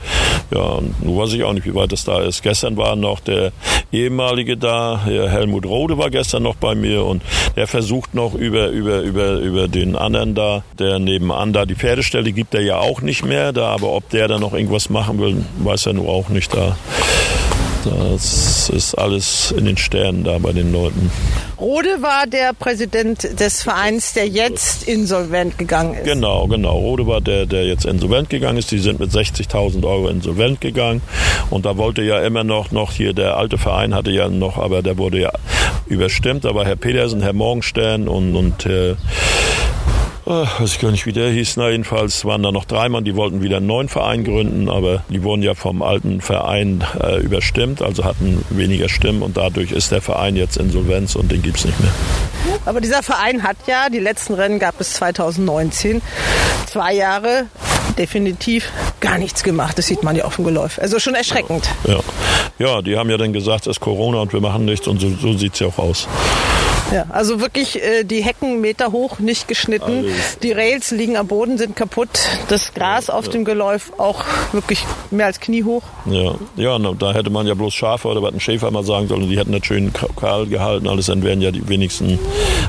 [0.54, 2.44] ja, nun weiß ich auch nicht, wie weit das da ist.
[2.44, 3.52] Gestern war noch der
[3.92, 7.04] ehemalige da, Herr Helmut Rode war gestern noch bei mir.
[7.04, 7.24] Und
[7.56, 12.32] der versucht noch über, über, über, über den anderen da, der nebenan da die Pferdestelle
[12.32, 15.44] gibt er ja auch nicht mehr da, aber ob der da noch irgendwas machen will,
[15.66, 16.76] weiß er nur auch nicht da.
[17.86, 21.12] Das ist alles in den Sternen da bei den Leuten.
[21.60, 26.06] Rode war der Präsident des Vereins, der jetzt insolvent gegangen ist.
[26.06, 26.78] Genau, genau.
[26.78, 28.72] Rode war der, der jetzt insolvent gegangen ist.
[28.72, 31.02] Die sind mit 60.000 Euro insolvent gegangen.
[31.50, 34.82] Und da wollte ja immer noch, noch hier, der alte Verein hatte ja noch, aber
[34.82, 35.32] der wurde ja
[35.88, 36.46] überstimmt.
[36.46, 39.83] Da war Herr Pedersen, Herr Morgenstern und, und Herr Ach,
[40.26, 41.58] weiß ich gar nicht, wie der hieß.
[41.58, 45.04] Na, jedenfalls waren da noch drei Mann, die wollten wieder einen neuen Verein gründen, aber
[45.10, 49.92] die wurden ja vom alten Verein äh, überstimmt, also hatten weniger Stimmen und dadurch ist
[49.92, 51.92] der Verein jetzt Insolvenz und den gibt's nicht mehr.
[52.66, 56.02] Aber dieser Verein hat ja, die letzten Rennen gab es 2019,
[56.68, 57.48] zwei Jahre
[57.98, 59.78] definitiv gar nichts gemacht.
[59.78, 60.80] Das sieht man ja auf dem Geläuf.
[60.80, 61.70] Also schon erschreckend.
[61.86, 62.00] Ja,
[62.60, 65.10] ja die haben ja dann gesagt, es ist Corona und wir machen nichts und so,
[65.10, 66.08] so sieht's ja auch aus.
[66.94, 70.06] Ja, also wirklich äh, die Hecken Meter hoch, nicht geschnitten.
[70.06, 70.38] Alles.
[70.44, 72.10] Die Rails liegen am Boden, sind kaputt.
[72.50, 73.32] Das Gras auf ja.
[73.32, 75.82] dem Geläuf auch wirklich mehr als kniehoch.
[76.06, 79.28] Ja, ja da hätte man ja bloß Schafe oder was ein Schäfer mal sagen sollen.
[79.28, 80.88] Die hätten das schön kahl gehalten.
[80.88, 82.20] Alles dann wären ja die wenigsten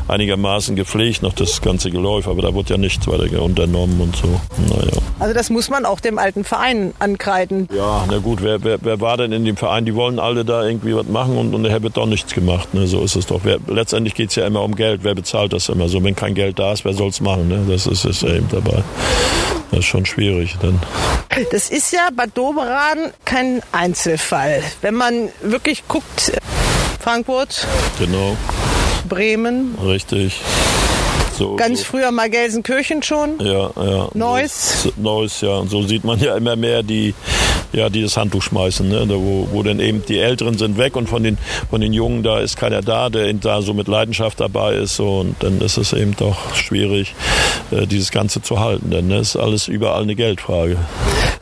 [0.08, 2.26] einigermaßen gepflegt, noch das ganze Geläuf.
[2.26, 4.40] Aber da wird ja nichts weiter unternommen und so.
[4.74, 5.02] Naja.
[5.18, 7.68] Also das muss man auch dem alten Verein ankreiden.
[7.74, 9.84] Ja, na gut, wer, wer, wer war denn in dem Verein?
[9.84, 12.74] Die wollen alle da irgendwie was machen und, und der Herr wird doch nichts gemacht.
[12.74, 12.86] Ne?
[12.86, 13.40] So ist es doch.
[13.44, 15.00] Wer, letztendlich letztendlich geht es ja immer um Geld.
[15.02, 15.88] Wer bezahlt das immer?
[15.88, 17.48] So, wenn kein Geld da ist, wer soll es machen?
[17.48, 17.64] Ne?
[17.68, 18.82] Das ist es eben dabei.
[19.70, 20.56] Das ist schon schwierig.
[20.62, 20.80] Dann.
[21.50, 24.62] Das ist ja bei Doberan kein Einzelfall.
[24.82, 26.32] Wenn man wirklich guckt,
[27.00, 27.66] Frankfurt,
[27.98, 28.36] genau.
[29.08, 30.40] Bremen, richtig.
[31.36, 31.84] So, Ganz so.
[31.86, 33.40] früher mal Gelsenkirchen schon.
[33.40, 34.08] Ja, ja.
[34.14, 34.88] Neuss.
[34.96, 35.56] Neuss, ja.
[35.56, 37.12] Und so sieht man ja immer mehr die,
[37.74, 39.06] ja, die das Handtuch schmeißen, ne?
[39.06, 41.38] da, wo, wo dann eben die Älteren sind weg und von den,
[41.70, 44.96] von den Jungen, da ist keiner da, der da so mit Leidenschaft dabei ist.
[44.96, 47.14] So, und dann ist es eben doch schwierig,
[47.70, 50.76] äh, dieses Ganze zu halten, denn das ne, ist alles überall eine Geldfrage.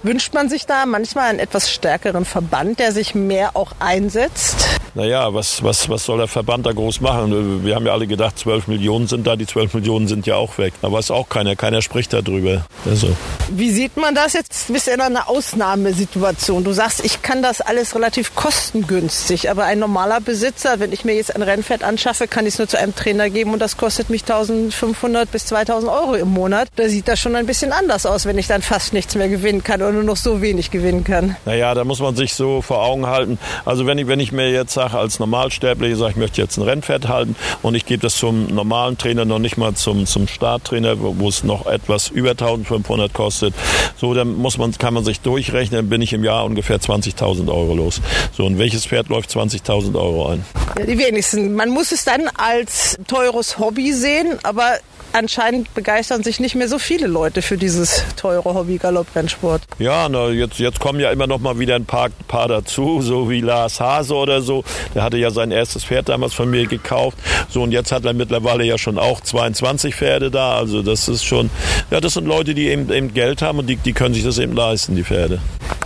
[0.04, 4.66] Wünscht man sich da manchmal einen etwas stärkeren Verband, der sich mehr auch einsetzt?
[4.94, 7.64] Naja, was, was, was soll der Verband da groß machen?
[7.64, 10.58] Wir haben ja alle gedacht, 12 Millionen sind da, die 12 Millionen sind ja auch
[10.58, 10.74] weg.
[10.82, 12.66] Da weiß auch keiner, keiner spricht darüber.
[12.84, 13.08] Also.
[13.48, 14.68] Wie sieht man das jetzt?
[14.68, 16.62] Du bist in einer Ausnahmesituation.
[16.64, 21.14] Du sagst, ich kann das alles relativ kostengünstig, aber ein normaler Besitzer, wenn ich mir
[21.14, 24.10] jetzt ein Rennpferd anschaffe, kann ich es nur zu einem Trainer geben und das kostet
[24.10, 26.68] mich 1500 bis 2000 Euro im Monat.
[26.76, 29.64] Da sieht das schon ein bisschen anders aus, wenn ich dann fast nichts mehr gewinnen
[29.64, 31.36] kann nur noch so wenig gewinnen kann.
[31.44, 33.38] Naja, da muss man sich so vor Augen halten.
[33.64, 36.62] Also wenn ich, wenn ich mir jetzt sage, als Normalsterblicher sage, ich möchte jetzt ein
[36.62, 40.96] Rennpferd halten und ich gebe das zum normalen Trainer, noch nicht mal zum, zum Starttrainer,
[40.98, 43.54] wo es noch etwas über 1500 kostet.
[43.96, 47.48] So, dann muss man, kann man sich durchrechnen, dann bin ich im Jahr ungefähr 20.000
[47.48, 48.00] Euro los.
[48.36, 50.44] So, und welches Pferd läuft 20.000 Euro ein?
[50.78, 51.54] Ja, die wenigsten.
[51.54, 54.78] Man muss es dann als teures Hobby sehen, aber
[55.12, 59.62] anscheinend begeistern sich nicht mehr so viele Leute für dieses teure Hobby Galopprennsport.
[59.78, 63.30] Ja, na, jetzt, jetzt kommen ja immer noch mal wieder ein paar, paar dazu, so
[63.30, 64.64] wie Lars Hase oder so.
[64.94, 67.18] Der hatte ja sein erstes Pferd damals von mir gekauft.
[67.48, 70.56] So, und jetzt hat er mittlerweile ja schon auch 22 Pferde da.
[70.56, 71.50] Also das ist schon,
[71.90, 74.38] ja, das sind Leute, die eben, eben Geld haben und die, die können sich das
[74.38, 75.40] eben leisten, die Pferde.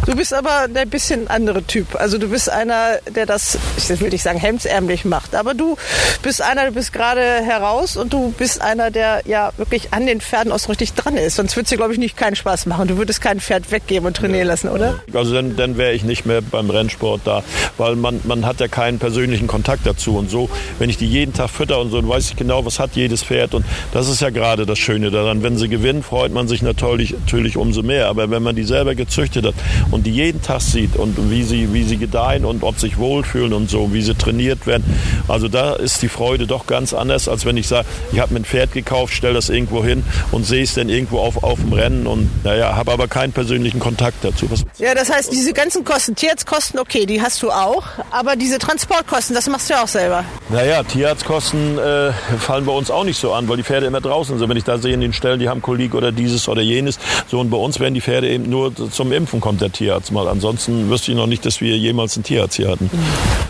[0.06, 1.96] Du bist aber der bisschen andere Typ.
[1.96, 5.76] Also du bist einer, der das, ich will nicht sagen hemdsärmlich macht, aber du
[6.22, 10.20] bist einer, du bist gerade heraus und du bist einer, der ja wirklich an den
[10.20, 11.36] Pferden auch so richtig dran ist.
[11.36, 12.88] Sonst würde es dir, glaube ich, nicht keinen Spaß machen.
[12.88, 15.00] Du würdest kein Pferd weggeben und trainieren lassen, oder?
[15.12, 17.42] Also dann, dann wäre ich nicht mehr beim Rennsport da,
[17.78, 20.48] weil man, man hat ja keinen persönlichen Kontakt dazu und so.
[20.78, 23.22] Wenn ich die jeden Tag fütter und so, dann weiß ich genau, was hat jedes
[23.22, 25.42] Pferd und das ist ja gerade das Schöne daran.
[25.42, 28.08] Wenn sie gewinnen, freut man sich natürlich, natürlich umso mehr.
[28.08, 29.54] Aber wenn man die selber gezüchtet hat
[29.90, 33.52] und die jeden Tag sieht und wie sie, wie sie gedeihen und ob sich wohlfühlen
[33.52, 34.84] und so, wie sie trainiert werden.
[35.28, 38.40] Also da ist die Freude doch ganz anders, als wenn ich sage, ich habe mir
[38.40, 41.72] ein Pferd gekauft, stelle das irgendwo hin und sehe es dann irgendwo auf, auf dem
[41.72, 44.50] Rennen und naja, habe aber keinen persönlichen Kontakt dazu.
[44.50, 48.58] Was ja, das heißt, diese ganzen Kosten, Tierarztkosten, okay, die hast du auch, aber diese
[48.58, 50.24] Transportkosten, das machst du ja auch selber.
[50.48, 54.38] Naja, Tierarztkosten äh, fallen bei uns auch nicht so an, weil die Pferde immer draußen
[54.38, 54.48] sind.
[54.48, 57.40] Wenn ich da sehe in den Stellen, die haben Kolik oder dieses oder jenes, so
[57.40, 60.28] und bei uns werden die Pferde eben nur zum Impfen kommt der Tierarzt mal.
[60.28, 62.90] Ansonsten wüsste ich noch nicht, dass wir jemals einen Tierarzt hier hatten.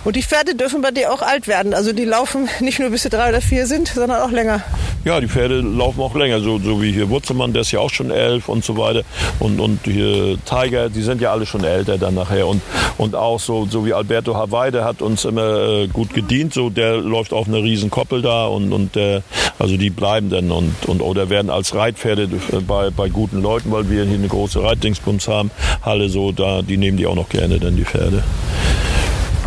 [0.04, 1.74] Und die Pferde dürfen bei dir auch alt werden.
[1.74, 4.62] Also die laufen nicht nur bis sie drei oder vier sind, sondern auch länger.
[5.04, 7.90] Ja, die Pferde laufen auch länger, so, so wie hier Wurzelmann, der ist ja auch
[7.90, 9.02] schon elf und so weiter.
[9.38, 12.46] Und, und hier Tiger, die sind ja alle schon älter dann nachher.
[12.46, 12.62] Und,
[12.98, 16.54] und auch so, so wie Alberto Hawaii, der hat uns immer äh, gut gedient.
[16.54, 19.22] So, der läuft auf einer riesen Koppel da und, und der,
[19.58, 22.28] also die bleiben dann und, und oder werden als Reitpferde
[22.66, 25.50] bei, bei guten Leuten, weil wir hier eine große Reitdingsbums haben,
[25.82, 28.22] Halle so, da, die nehmen die auch noch gerne dann die Pferde.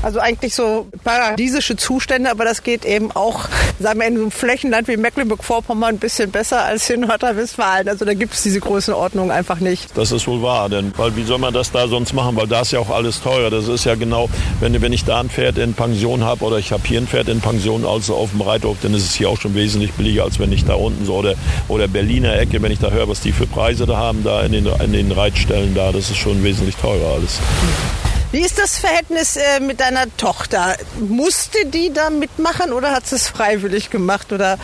[0.02, 3.48] Also eigentlich so paradiesische Zustände, aber das geht eben auch,
[3.80, 7.90] sagen wir, in so einem Flächenland wie Mecklenburg-Vorpommern ein bisschen besser als in Nordrhein-Westfalen.
[7.90, 9.98] Also da gibt es diese Größenordnung einfach nicht.
[9.98, 12.36] Das ist wohl wahr, denn weil wie soll man das da sonst machen?
[12.38, 13.50] Weil da ist ja auch alles teurer.
[13.50, 16.72] Das ist ja genau, wenn, wenn ich da ein Pferd in Pension habe oder ich
[16.72, 19.40] habe hier ein Pferd in Pension, also auf dem Reithof, dann ist es hier auch
[19.40, 21.36] schon wesentlich billiger, als wenn ich da unten so oder,
[21.68, 24.54] oder Berliner Ecke, wenn ich da höre, was die für Preise da haben, da in
[24.54, 27.40] den, in den Reitstellen da, das ist schon wesentlich teurer alles.
[28.32, 30.78] Wie ist das Verhältnis äh, mit deiner Tochter?
[31.00, 34.32] Musste die da mitmachen oder hat sie es freiwillig gemacht?
[34.32, 34.60] Oder?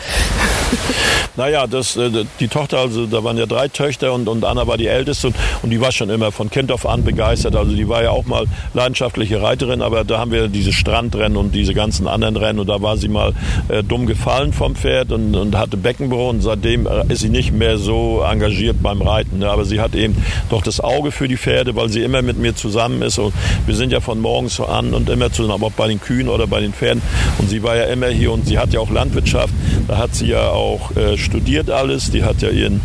[1.36, 4.76] Naja, das, äh, die Tochter, also da waren ja drei Töchter und, und Anna war
[4.76, 7.56] die älteste und, und die war schon immer von Kind auf an begeistert.
[7.56, 11.54] Also die war ja auch mal leidenschaftliche Reiterin, aber da haben wir diese Strandrennen und
[11.54, 13.34] diese ganzen anderen Rennen und da war sie mal
[13.68, 17.52] äh, dumm gefallen vom Pferd und, und hatte Beckenbruch und seitdem äh, ist sie nicht
[17.52, 19.38] mehr so engagiert beim Reiten.
[19.38, 19.50] Ne?
[19.50, 20.16] Aber sie hat eben
[20.48, 23.34] doch das Auge für die Pferde, weil sie immer mit mir zusammen ist und
[23.66, 26.60] wir sind ja von morgens an und immer zusammen, ob bei den Kühen oder bei
[26.60, 27.02] den Pferden.
[27.38, 29.52] Und sie war ja immer hier und sie hat ja auch Landwirtschaft.
[29.88, 32.10] Da hat sie ja auch äh, studiert alles.
[32.10, 32.80] Die hat ja ihren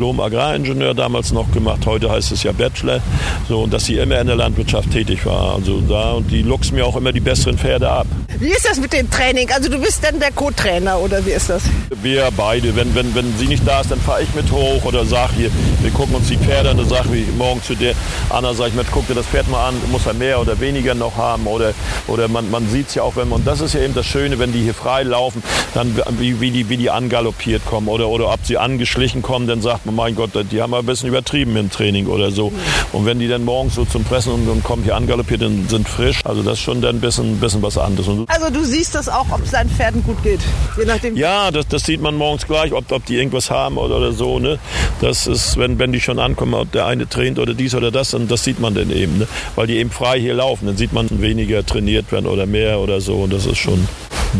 [0.00, 1.84] Diplom-Agraringenieur damals noch gemacht.
[1.84, 3.00] Heute heißt es ja Bachelor.
[3.48, 5.56] So, und dass sie immer in der Landwirtschaft tätig war.
[5.56, 8.06] Also da, und die luchst mir auch immer die besseren Pferde ab.
[8.38, 9.50] Wie ist das mit dem Training?
[9.50, 11.62] Also du bist dann der Co-Trainer oder wie ist das?
[12.02, 12.74] Wir beide.
[12.74, 15.50] Wenn, wenn, wenn sie nicht da ist, dann fahre ich mit hoch oder sage hier,
[15.82, 16.78] wir gucken uns die Pferde an.
[16.78, 17.94] Dann sage ich morgen zu der
[18.30, 20.94] Anna, sage ich mir, guck dir das Pferd mal an, muss er mehr oder weniger
[20.94, 21.74] noch haben oder,
[22.08, 24.06] oder man, man sieht es ja auch, wenn man, und das ist ja eben das
[24.06, 25.42] Schöne, wenn die hier frei laufen,
[25.74, 29.60] dann wie, wie, die, wie die angaloppiert kommen oder, oder ob sie angeschlichen kommen, dann
[29.60, 32.52] sagt man, mein Gott, die haben ein bisschen übertrieben im Training oder so.
[32.92, 35.88] Und wenn die dann morgens so zum Pressen und, und kommen hier angaloppiert und sind
[35.88, 38.08] frisch, also das ist schon dann ein bisschen, bisschen was anderes.
[38.28, 40.40] Also du siehst das auch, ob es deinen Pferden gut geht,
[40.78, 41.16] je nachdem.
[41.16, 44.38] Ja, das, das sieht man morgens gleich, ob, ob die irgendwas haben oder, oder so.
[44.38, 44.58] Ne?
[45.00, 48.10] Das ist, wenn, wenn die schon ankommen, ob der eine trainiert oder dies oder das,
[48.10, 49.28] dann das sieht man dann eben, ne?
[49.54, 50.66] weil die eben frei hier laufen.
[50.66, 53.14] Dann sieht man weniger trainiert werden oder mehr oder so.
[53.16, 53.86] Und das ist schon.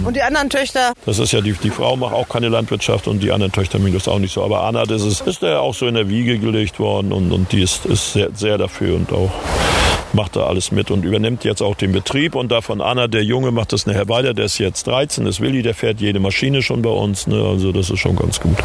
[0.05, 0.93] Und die anderen Töchter?
[1.05, 3.95] Das ist ja, die, die Frau macht auch keine Landwirtschaft und die anderen Töchter mögen
[3.95, 4.45] das auch nicht so.
[4.45, 7.53] Aber Anna, das ist, ist der auch so in der Wiege gelegt worden und, und
[7.53, 9.31] die ist, ist sehr, sehr dafür und auch
[10.13, 12.35] macht da alles mit und übernimmt jetzt auch den Betrieb.
[12.35, 14.35] Und davon Anna, der Junge, macht das nachher weiter.
[14.35, 17.27] Der ist jetzt 13, das Willi, der fährt jede Maschine schon bei uns.
[17.27, 17.43] Ne?
[17.43, 18.57] Also das ist schon ganz gut.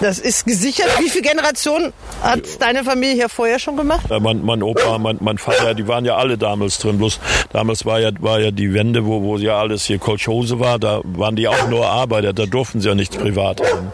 [0.00, 0.90] Das ist gesichert.
[0.98, 1.92] Wie viele Generationen
[2.22, 4.04] hat deine Familie hier vorher schon gemacht?
[4.10, 6.98] Ja, mein, mein Opa, mein, mein Vater, die waren ja alle damals drin.
[6.98, 7.18] Bloß
[7.50, 10.78] damals war ja, war ja die Wende, wo, wo ja alles hier Kolchose war.
[10.78, 12.34] Da waren die auch nur Arbeiter.
[12.34, 13.90] Da durften sie ja nichts privat haben.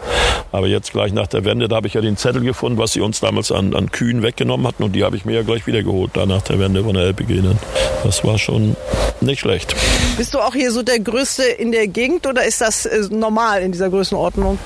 [0.51, 3.01] Aber jetzt gleich nach der Wende, da habe ich ja den Zettel gefunden, was sie
[3.01, 4.83] uns damals an, an Kühen weggenommen hatten.
[4.83, 7.05] Und die habe ich mir ja gleich wieder geholt, da nach der Wende von der
[7.05, 7.41] LPG.
[7.41, 7.59] Dann.
[8.03, 8.75] Das war schon
[9.21, 9.75] nicht schlecht.
[10.17, 13.61] Bist du auch hier so der Größte in der Gegend oder ist das äh, normal
[13.61, 14.59] in dieser Größenordnung?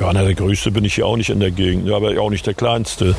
[0.00, 2.46] Ja, na, der Größte bin ich hier auch nicht in der Gegend, aber auch nicht
[2.46, 3.14] der Kleinste.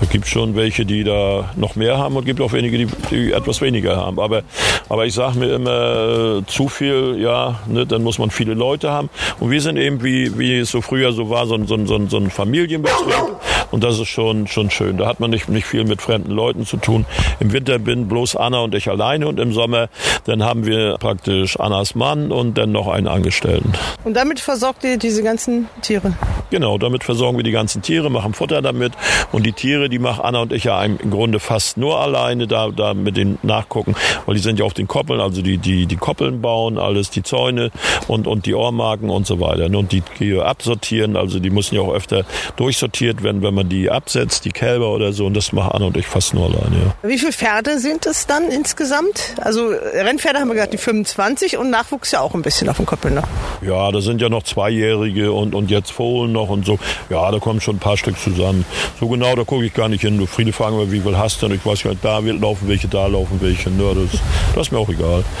[0.00, 2.86] Da gibt es schon welche, die da noch mehr haben und gibt auch wenige, die,
[3.10, 4.18] die etwas weniger haben.
[4.18, 4.42] Aber,
[4.88, 8.90] aber ich sage mir immer, äh, zu viel, ja, ne, dann muss man viele Leute
[8.90, 9.08] haben.
[9.40, 12.16] Und wir sind eben, wie, wie es so früher so war, so, so, so, so
[12.16, 13.35] ein Familienbetrieb.
[13.70, 14.96] Und das ist schon, schon schön.
[14.96, 17.06] Da hat man nicht, nicht viel mit fremden Leuten zu tun.
[17.40, 19.88] Im Winter bin bloß Anna und ich alleine und im Sommer,
[20.24, 23.72] dann haben wir praktisch Annas Mann und dann noch einen Angestellten.
[24.04, 26.14] Und damit versorgt ihr diese ganzen Tiere?
[26.50, 28.92] Genau, damit versorgen wir die ganzen Tiere, machen Futter damit.
[29.32, 32.68] Und die Tiere, die machen Anna und ich ja im Grunde fast nur alleine da,
[32.68, 33.94] da mit den nachgucken,
[34.26, 37.22] weil die sind ja auf den Koppeln, also die, die, die Koppeln bauen, alles, die
[37.22, 37.70] Zäune
[38.06, 39.66] und, und die Ohrmarken und so weiter.
[39.66, 42.24] Und die Kühe absortieren, also die müssen ja auch öfter
[42.56, 45.26] durchsortiert werden, wenn man die absetzt, die Kälber oder so.
[45.26, 47.08] Und das machen Anna und ich fast nur alleine, ja.
[47.08, 49.34] Wie viele Pferde sind es dann insgesamt?
[49.40, 52.86] Also Rennpferde haben wir gesagt, die 25 und Nachwuchs ja auch ein bisschen auf dem
[52.86, 53.22] Koppel, ne?
[53.62, 56.78] Ja, da sind ja noch Zweijährige und, und jetzt Fohlen noch und so.
[57.10, 58.64] Ja, da kommen schon ein paar Stück zusammen.
[59.00, 60.18] So genau, da gucke ich gar nicht hin.
[60.18, 61.46] Du Friede fragen wir, wie viel hast du?
[61.46, 63.70] Und ich weiß gar nicht, da laufen welche, da laufen welche.
[63.70, 64.20] Ja, das,
[64.54, 65.24] das ist mir auch egal.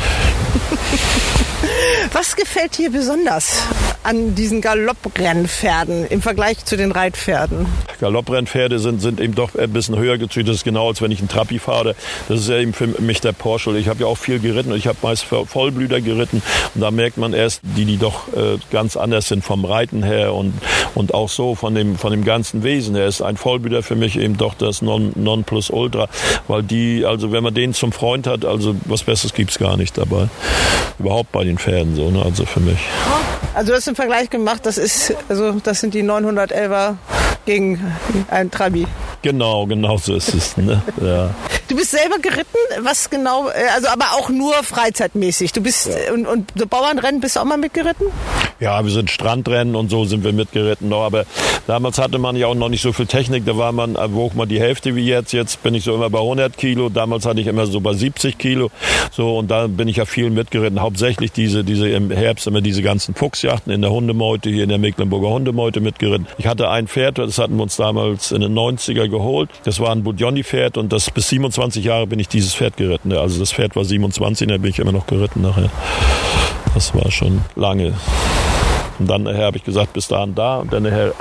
[2.12, 3.62] Was gefällt dir besonders
[4.06, 7.66] an diesen Galopprennpferden im Vergleich zu den Reitpferden?
[7.98, 10.48] Galopprennpferde sind, sind eben doch ein bisschen höher gezüchtet.
[10.48, 11.96] Das ist genau, als wenn ich einen Trabi fahre.
[12.28, 13.76] Das ist ja eben für mich der Porsche.
[13.76, 16.40] Ich habe ja auch viel geritten und ich habe meist Vollblüter geritten.
[16.74, 20.34] Und da merkt man erst, die, die doch äh, ganz anders sind vom Reiten her
[20.34, 20.54] und,
[20.94, 23.06] und auch so von dem, von dem ganzen Wesen her.
[23.06, 26.08] Ist ein Vollblüter für mich eben doch das non, non plus ultra.
[26.46, 29.76] Weil die, also wenn man den zum Freund hat, also was Besseres gibt es gar
[29.76, 30.28] nicht dabei.
[31.00, 32.22] Überhaupt bei den Pferden so, ne?
[32.22, 32.78] also für mich.
[33.56, 36.96] Also du hast einen Vergleich gemacht, das ist, also das sind die 911er
[37.46, 37.80] gegen
[38.28, 38.86] ein Trabi.
[39.26, 40.56] Genau, genau so ist es.
[40.56, 40.80] Ne?
[41.00, 41.34] Ja.
[41.66, 45.52] Du bist selber geritten, was genau, äh, also aber auch nur freizeitmäßig.
[45.52, 46.14] Du bist ja.
[46.14, 48.06] und, und so Bauernrennen bist du auch mal mitgeritten?
[48.60, 50.92] Ja, wir sind Strandrennen und so sind wir mitgeritten.
[50.92, 51.24] Aber
[51.66, 53.44] damals hatte man ja auch noch nicht so viel Technik.
[53.46, 55.32] Da war man, äh, wog man die Hälfte wie jetzt.
[55.32, 56.88] Jetzt bin ich so immer bei 100 Kilo.
[56.88, 58.70] Damals hatte ich immer so bei 70 Kilo.
[59.10, 60.80] So und da bin ich ja viel mitgeritten.
[60.80, 64.78] Hauptsächlich diese, diese im Herbst immer diese ganzen Fuchsjachten in der Hundemeute hier in der
[64.78, 66.28] Mecklenburger Hundemeute mitgeritten.
[66.38, 69.50] Ich hatte ein Pferd, das hatten wir uns damals in den 90er geholt.
[69.64, 73.12] Das war ein Budjoni-Pferd und das bis 27 Jahre bin ich dieses Pferd geritten.
[73.12, 75.70] Also das Pferd war 27, da bin ich immer noch geritten nachher.
[76.74, 77.94] Das war schon lange.
[78.98, 80.58] Und dann nachher habe ich gesagt, bis dahin da.
[80.58, 81.12] Und dann nachher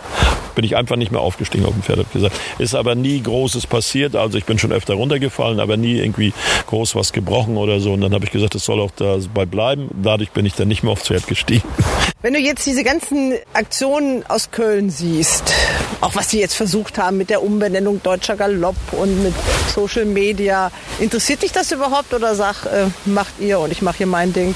[0.55, 1.99] bin ich einfach nicht mehr aufgestiegen auf dem Pferd.
[1.99, 4.15] Hab gesagt, ist aber nie Großes passiert.
[4.15, 6.33] Also ich bin schon öfter runtergefallen, aber nie irgendwie
[6.67, 7.93] groß was gebrochen oder so.
[7.93, 9.89] Und dann habe ich gesagt, es soll auch dabei bleiben.
[10.01, 11.67] Dadurch bin ich dann nicht mehr aufs Pferd gestiegen.
[12.21, 15.53] Wenn du jetzt diese ganzen Aktionen aus Köln siehst,
[16.01, 19.33] auch was sie jetzt versucht haben mit der Umbenennung Deutscher Galopp und mit
[19.75, 24.07] Social Media, interessiert dich das überhaupt oder sag, äh, macht ihr und ich mache hier
[24.07, 24.55] mein Ding?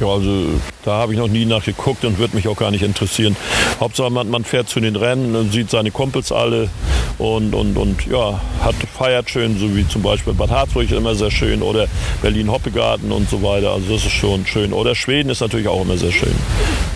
[0.00, 0.48] Ja, also
[0.88, 3.36] da habe ich noch nie nachgeguckt und würde mich auch gar nicht interessieren.
[3.78, 6.70] Hauptsache man, man fährt zu den Rennen und sieht seine Kumpels alle
[7.18, 11.30] und, und, und ja, hat, feiert schön, so wie zum Beispiel Bad Harzburg immer sehr
[11.30, 11.88] schön oder
[12.22, 13.72] Berlin-Hoppegarten und so weiter.
[13.72, 14.72] Also das ist schon schön.
[14.72, 16.34] Oder Schweden ist natürlich auch immer sehr schön,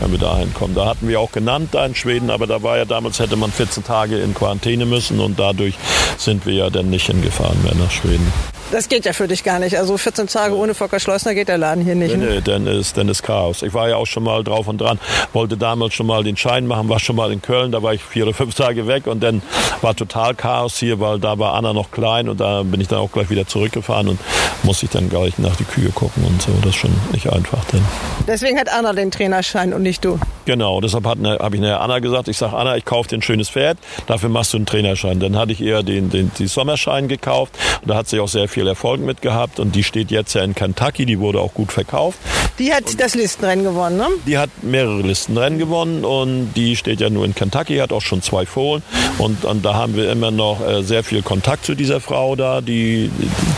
[0.00, 0.74] wenn wir dahin kommen.
[0.74, 3.52] Da hatten wir auch genannt da in Schweden, aber da war ja damals, hätte man
[3.52, 5.74] 14 Tage in Quarantäne müssen und dadurch
[6.16, 8.32] sind wir ja dann nicht hingefahren mehr nach Schweden.
[8.72, 9.76] Das geht ja für dich gar nicht.
[9.76, 12.16] Also 14 Tage ohne Volker Schleusner geht der Laden hier nicht.
[12.16, 12.30] Nee, ne?
[12.36, 13.60] nee, dann ist, dann ist Chaos.
[13.62, 14.98] Ich war ja auch schon mal drauf und dran,
[15.32, 18.02] wollte damals schon mal den Schein machen, war schon mal in Köln, da war ich
[18.02, 19.42] vier oder fünf Tage weg und dann
[19.80, 22.98] war total Chaos hier, weil da war Anna noch klein und da bin ich dann
[22.98, 24.20] auch gleich wieder zurückgefahren und
[24.62, 26.52] musste ich dann gleich nach die Kühe gucken und so.
[26.62, 27.64] Das ist schon nicht einfach.
[27.66, 27.82] Denn.
[28.26, 30.18] Deswegen hat Anna den Trainerschein und nicht du.
[30.44, 33.22] Genau, deshalb ne, habe ich nachher Anna gesagt, ich sage, Anna, ich kaufe dir ein
[33.22, 35.20] schönes Pferd, dafür machst du einen Trainerschein.
[35.20, 38.48] Dann hatte ich eher den, den, den Sommerschein gekauft und da hat sie auch sehr
[38.48, 41.54] viel Erfolg mit gehabt gehabt und die steht jetzt ja in Kentucky, die wurde auch
[41.54, 42.18] gut verkauft.
[42.58, 44.08] Die hat und das Listenrennen gewonnen, ne?
[44.26, 48.22] Die hat mehrere Listenrennen gewonnen und die steht ja nur in Kentucky, hat auch schon
[48.22, 48.82] zwei Fohlen
[49.18, 52.60] und, und da haben wir immer noch äh, sehr viel Kontakt zu dieser Frau da,
[52.60, 53.10] die,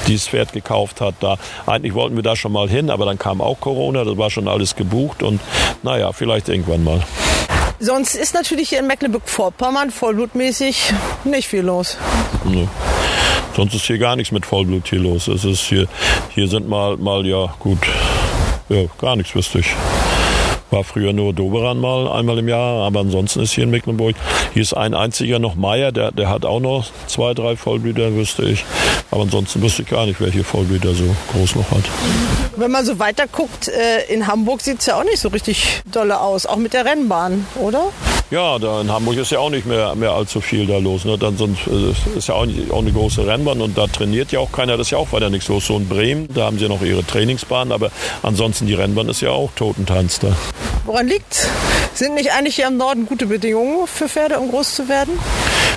[0.07, 1.15] die das Pferd gekauft hat.
[1.21, 4.31] Da eigentlich wollten wir da schon mal hin, aber dann kam auch Corona, das war
[4.31, 5.41] schon alles gebucht und
[5.83, 7.03] naja, vielleicht irgendwann mal.
[7.79, 10.93] Sonst ist natürlich hier in Mecklenburg-Vorpommern vollblutmäßig
[11.25, 11.99] nicht viel los.
[12.45, 12.69] Nee.
[13.55, 15.29] Sonst ist hier gar nichts mit Vollblut hier los.
[15.29, 15.87] Es ist hier,
[16.35, 17.79] hier sind mal, mal, ja, gut,
[18.69, 19.67] ja, gar nichts wüsste ich.
[20.75, 24.17] War früher nur Doberan mal einmal im Jahr, aber ansonsten ist hier in Mecklenburg,
[24.55, 28.43] hier ist ein einziger noch Meier, der, der hat auch noch zwei, drei Vollblüter, wüsste
[28.43, 28.65] ich.
[29.13, 31.85] Aber ansonsten wüsste ich gar nicht, hier Vollblüter so groß noch hat.
[32.57, 35.83] Wenn man so weiter guckt, äh, in Hamburg sieht es ja auch nicht so richtig
[35.93, 37.93] dolle aus, auch mit der Rennbahn, oder?
[38.35, 41.05] Ja, da in Hamburg ist ja auch nicht mehr, mehr allzu viel da los.
[41.05, 41.17] Ne?
[41.17, 44.41] Dann sonst, äh, ist ja auch, nicht, auch eine große Rennbahn und da trainiert ja
[44.41, 44.77] auch keiner.
[44.77, 45.69] Das ist ja auch weiter nichts los.
[45.69, 47.93] So in Bremen, da haben sie ja noch ihre Trainingsbahn, aber
[48.25, 50.35] ansonsten die Rennbahn ist ja auch Totentanz da.
[50.85, 51.47] Woran liegt's?
[51.95, 55.17] Sind nicht eigentlich hier im Norden gute Bedingungen für Pferde, um groß zu werden?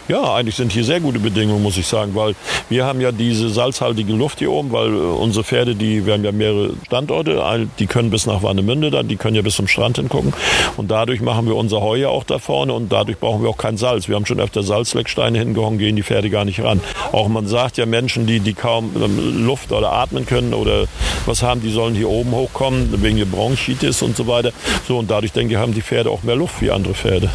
[0.08, 2.34] Ja, eigentlich sind hier sehr gute Bedingungen, muss ich sagen, weil
[2.70, 6.24] wir haben ja diese salzhaltige Luft hier oben, weil äh, unsere Pferde, die, wir haben
[6.24, 9.98] ja mehrere Standorte, die können bis nach Warnemünde dann, die können ja bis zum Strand
[9.98, 10.34] hingucken
[10.78, 13.58] und dadurch machen wir unser Heu ja auch da vorne und dadurch brauchen wir auch
[13.58, 14.08] kein Salz.
[14.08, 16.80] Wir haben schon öfter Salzlecksteine hingehauen, gehen die Pferde gar nicht ran.
[17.12, 20.86] Auch man sagt ja Menschen, die, die kaum ähm, Luft oder atmen können oder
[21.26, 24.54] was haben, die sollen hier oben hochkommen, wegen der Bronchitis und so weiter.
[24.88, 27.30] So und dadurch denke ich, haben die Pferde auch mehr Luft wie andere Pferde.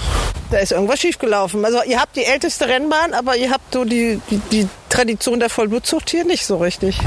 [0.51, 1.65] Da ist irgendwas schiefgelaufen.
[1.65, 5.51] Also ihr habt die älteste Rennbahn, aber ihr habt so die, die, die Tradition der
[5.51, 6.99] Vollblutzucht hier nicht so richtig.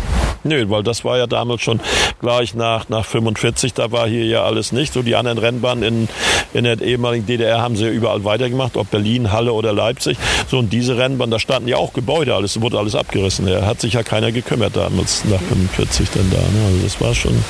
[0.45, 1.79] Nö, weil das war ja damals schon
[2.21, 4.93] gleich nach, nach 45, da war hier ja alles nicht.
[4.93, 6.09] So die anderen Rennbahnen in,
[6.53, 10.19] in der ehemaligen DDR haben sie ja überall weitergemacht, ob Berlin, Halle oder Leipzig.
[10.47, 13.47] So und diese Rennbahn, da standen ja auch Gebäude, alles wurde alles abgerissen.
[13.47, 16.37] Da hat sich ja keiner gekümmert damals nach 45 dann da.
[16.37, 16.65] Ne?
[16.67, 17.43] Also das war schon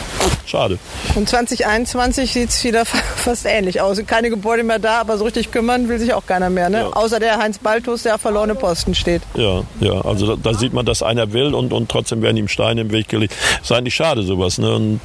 [0.46, 0.80] schade.
[1.16, 2.86] Und 2021 sieht es wieder
[3.18, 4.02] fast ähnlich aus.
[4.08, 6.70] Keine Gebäude mehr da, aber so richtig kümmern will sich auch keiner mehr.
[6.70, 6.78] Ne?
[6.78, 6.90] Ja.
[6.94, 9.22] Außer der Heinz Baltus, der verlorene Posten steht.
[9.36, 10.00] Ja, ja.
[10.06, 12.92] Also da, da sieht man, dass einer will und, und trotzdem werden ihm Steine im
[12.92, 13.34] Weg gelegt.
[13.62, 14.58] Ist eigentlich schade sowas.
[14.58, 14.74] Ne?
[14.74, 15.02] Und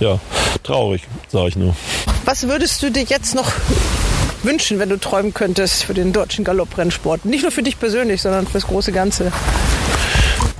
[0.00, 0.18] ja,
[0.62, 1.74] traurig, sage ich nur.
[2.24, 3.52] Was würdest du dir jetzt noch
[4.42, 7.24] wünschen, wenn du träumen könntest für den deutschen Galopprennsport?
[7.24, 9.32] Nicht nur für dich persönlich, sondern für das große Ganze.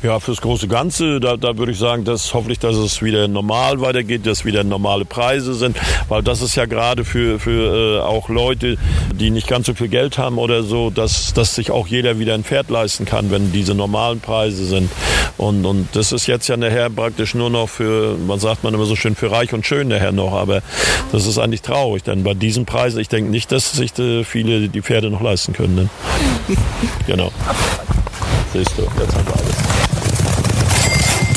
[0.02, 3.82] Ja, fürs große Ganze, da, da würde ich sagen, dass hoffentlich, dass es wieder normal
[3.82, 5.76] weitergeht, dass wieder normale Preise sind,
[6.08, 8.78] weil das ist ja gerade für, für äh, auch Leute,
[9.12, 12.32] die nicht ganz so viel Geld haben oder so, dass, dass sich auch jeder wieder
[12.32, 14.90] ein Pferd leisten kann, wenn diese normalen Preise sind.
[15.36, 18.86] Und, und das ist jetzt ja nachher praktisch nur noch für, man sagt man immer
[18.86, 20.62] so schön, für reich und schön nachher noch, aber
[21.12, 24.70] das ist eigentlich traurig, denn bei diesen Preisen, ich denke nicht, dass sich äh, viele
[24.70, 25.74] die Pferde noch leisten können.
[25.74, 25.88] Ne?
[27.06, 27.30] genau.
[28.54, 29.69] Siehst du, jetzt haben wir alles.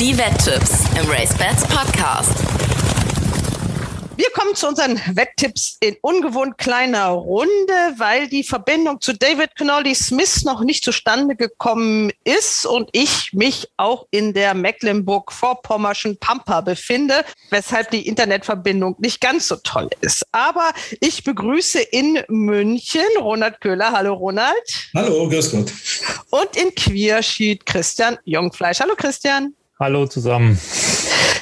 [0.00, 2.32] Die Wetttipps im RaceBets Podcast.
[4.16, 7.48] Wir kommen zu unseren Wetttipps in ungewohnt kleiner Runde,
[7.96, 13.68] weil die Verbindung zu David Connolly Smith noch nicht zustande gekommen ist und ich mich
[13.76, 20.24] auch in der Mecklenburg-Vorpommerschen Pampa befinde, weshalb die Internetverbindung nicht ganz so toll ist.
[20.32, 23.92] Aber ich begrüße in München Ronald Köhler.
[23.92, 24.90] Hallo Ronald.
[24.94, 25.72] Hallo, grüß Gott.
[26.30, 28.80] Und in Quierschied Christian Jungfleisch.
[28.80, 29.54] Hallo Christian.
[29.84, 30.58] Hallo zusammen.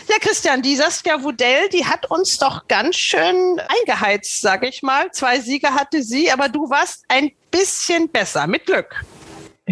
[0.09, 5.12] Ja, Christian, die Saskia Wudell, die hat uns doch ganz schön eingeheizt, sage ich mal.
[5.12, 9.05] Zwei Siege hatte sie, aber du warst ein bisschen besser, mit Glück.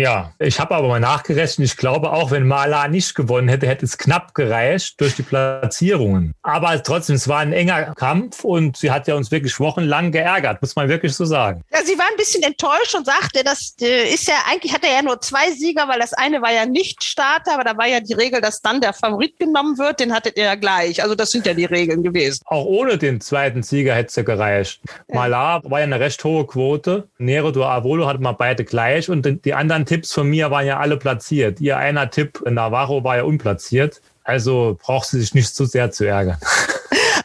[0.01, 1.67] Ja, ich habe aber mal nachgerechnet.
[1.67, 6.35] Ich glaube, auch wenn Mala nicht gewonnen hätte, hätte es knapp gereicht durch die Platzierungen.
[6.43, 10.63] Aber trotzdem, es war ein enger Kampf und sie hat ja uns wirklich wochenlang geärgert,
[10.63, 11.63] muss man wirklich so sagen.
[11.71, 14.95] Ja, sie war ein bisschen enttäuscht und sagte, das äh, ist ja eigentlich hat er
[14.95, 18.01] ja nur zwei Sieger, weil das eine war ja nicht Starter, aber da war ja
[18.01, 20.01] die Regel, dass dann der Favorit genommen wird.
[20.01, 21.03] Den hattet ihr ja gleich.
[21.03, 22.41] Also das sind ja die Regeln gewesen.
[22.47, 24.81] Auch ohne den zweiten Sieger hätte es ja gereicht.
[25.09, 25.17] Ja.
[25.17, 27.07] Malar war ja eine recht hohe Quote.
[27.19, 30.79] Nero du Avolo hatte mal beide gleich und die anderen Tipps von mir waren ja
[30.79, 31.61] alle platziert.
[31.61, 34.01] Ihr einer Tipp, Navarro war ja unplatziert.
[34.23, 36.39] Also braucht sie sich nicht zu sehr zu ärgern.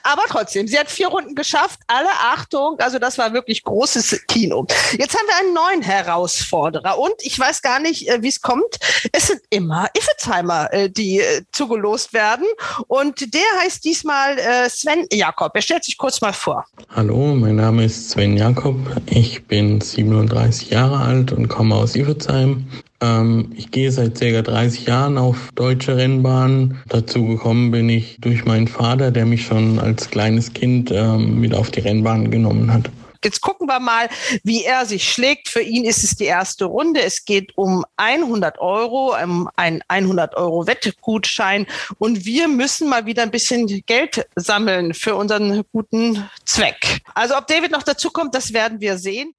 [0.06, 1.80] Aber trotzdem, sie hat vier Runden geschafft.
[1.88, 4.68] Alle Achtung, also das war wirklich großes Kino.
[4.91, 8.78] Jetzt haben wir einen neuen Herausforderer und ich weiß gar nicht, äh, wie es kommt.
[9.12, 12.45] Es sind immer Iffezheimer, äh, die äh, zugelost werden.
[12.88, 14.38] Und der heißt diesmal
[14.70, 15.56] Sven Jakob.
[15.56, 16.66] Er stellt sich kurz mal vor.
[16.95, 18.76] Hallo, mein Name ist Sven Jakob.
[19.08, 22.68] Ich bin 37 Jahre alt und komme aus Iffezheim.
[23.01, 24.41] Ähm, ich gehe seit ca.
[24.41, 26.81] 30 Jahren auf deutsche Rennbahnen.
[26.87, 31.53] Dazu gekommen bin ich durch meinen Vater, der mich schon als kleines Kind ähm, mit
[31.53, 32.89] auf die Rennbahn genommen hat.
[33.25, 34.07] Jetzt gucken wir mal,
[34.43, 35.47] wie er sich schlägt.
[35.49, 37.01] Für ihn ist es die erste Runde.
[37.01, 41.65] Es geht um 100 Euro, um ein 100 Euro Wettgutschein.
[41.97, 47.01] Und wir müssen mal wieder ein bisschen Geld sammeln für unseren guten Zweck.
[47.15, 49.33] Also ob David noch dazu kommt, das werden wir sehen.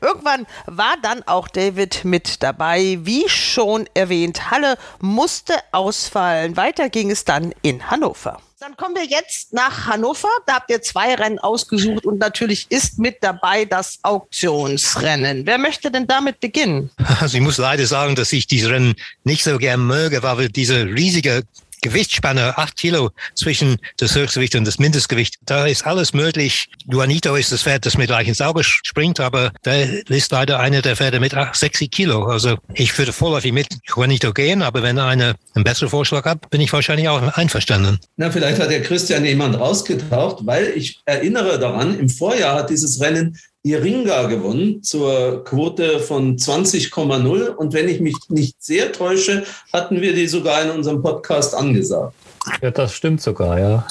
[0.00, 2.98] Irgendwann war dann auch David mit dabei.
[3.02, 6.56] Wie schon erwähnt, Halle musste ausfallen.
[6.56, 8.40] Weiter ging es dann in Hannover.
[8.60, 10.28] Dann kommen wir jetzt nach Hannover.
[10.44, 15.46] Da habt ihr zwei Rennen ausgesucht und natürlich ist mit dabei das Auktionsrennen.
[15.46, 16.90] Wer möchte denn damit beginnen?
[17.20, 18.94] Also ich muss leider sagen, dass ich dieses Rennen
[19.24, 21.42] nicht so gern möge, weil diese riesige
[21.80, 25.36] Gewichtsspanne, acht Kilo zwischen das Höchstgewicht und das Mindestgewicht.
[25.44, 26.68] Da ist alles möglich.
[26.90, 30.82] Juanito ist das Pferd, das mir gleich ins Auge springt, aber da ist leider einer
[30.82, 32.24] der Pferde mit 60 Kilo.
[32.24, 36.60] Also ich würde vorläufig mit Juanito gehen, aber wenn einer einen besseren Vorschlag hat, bin
[36.60, 37.98] ich wahrscheinlich auch einverstanden.
[38.16, 43.00] Na, vielleicht hat der Christian jemand rausgetaucht, weil ich erinnere daran, im Vorjahr hat dieses
[43.00, 47.48] Rennen Iringa gewonnen zur Quote von 20,0.
[47.48, 52.14] Und wenn ich mich nicht sehr täusche, hatten wir die sogar in unserem Podcast angesagt.
[52.62, 53.86] Ja, das stimmt sogar, ja.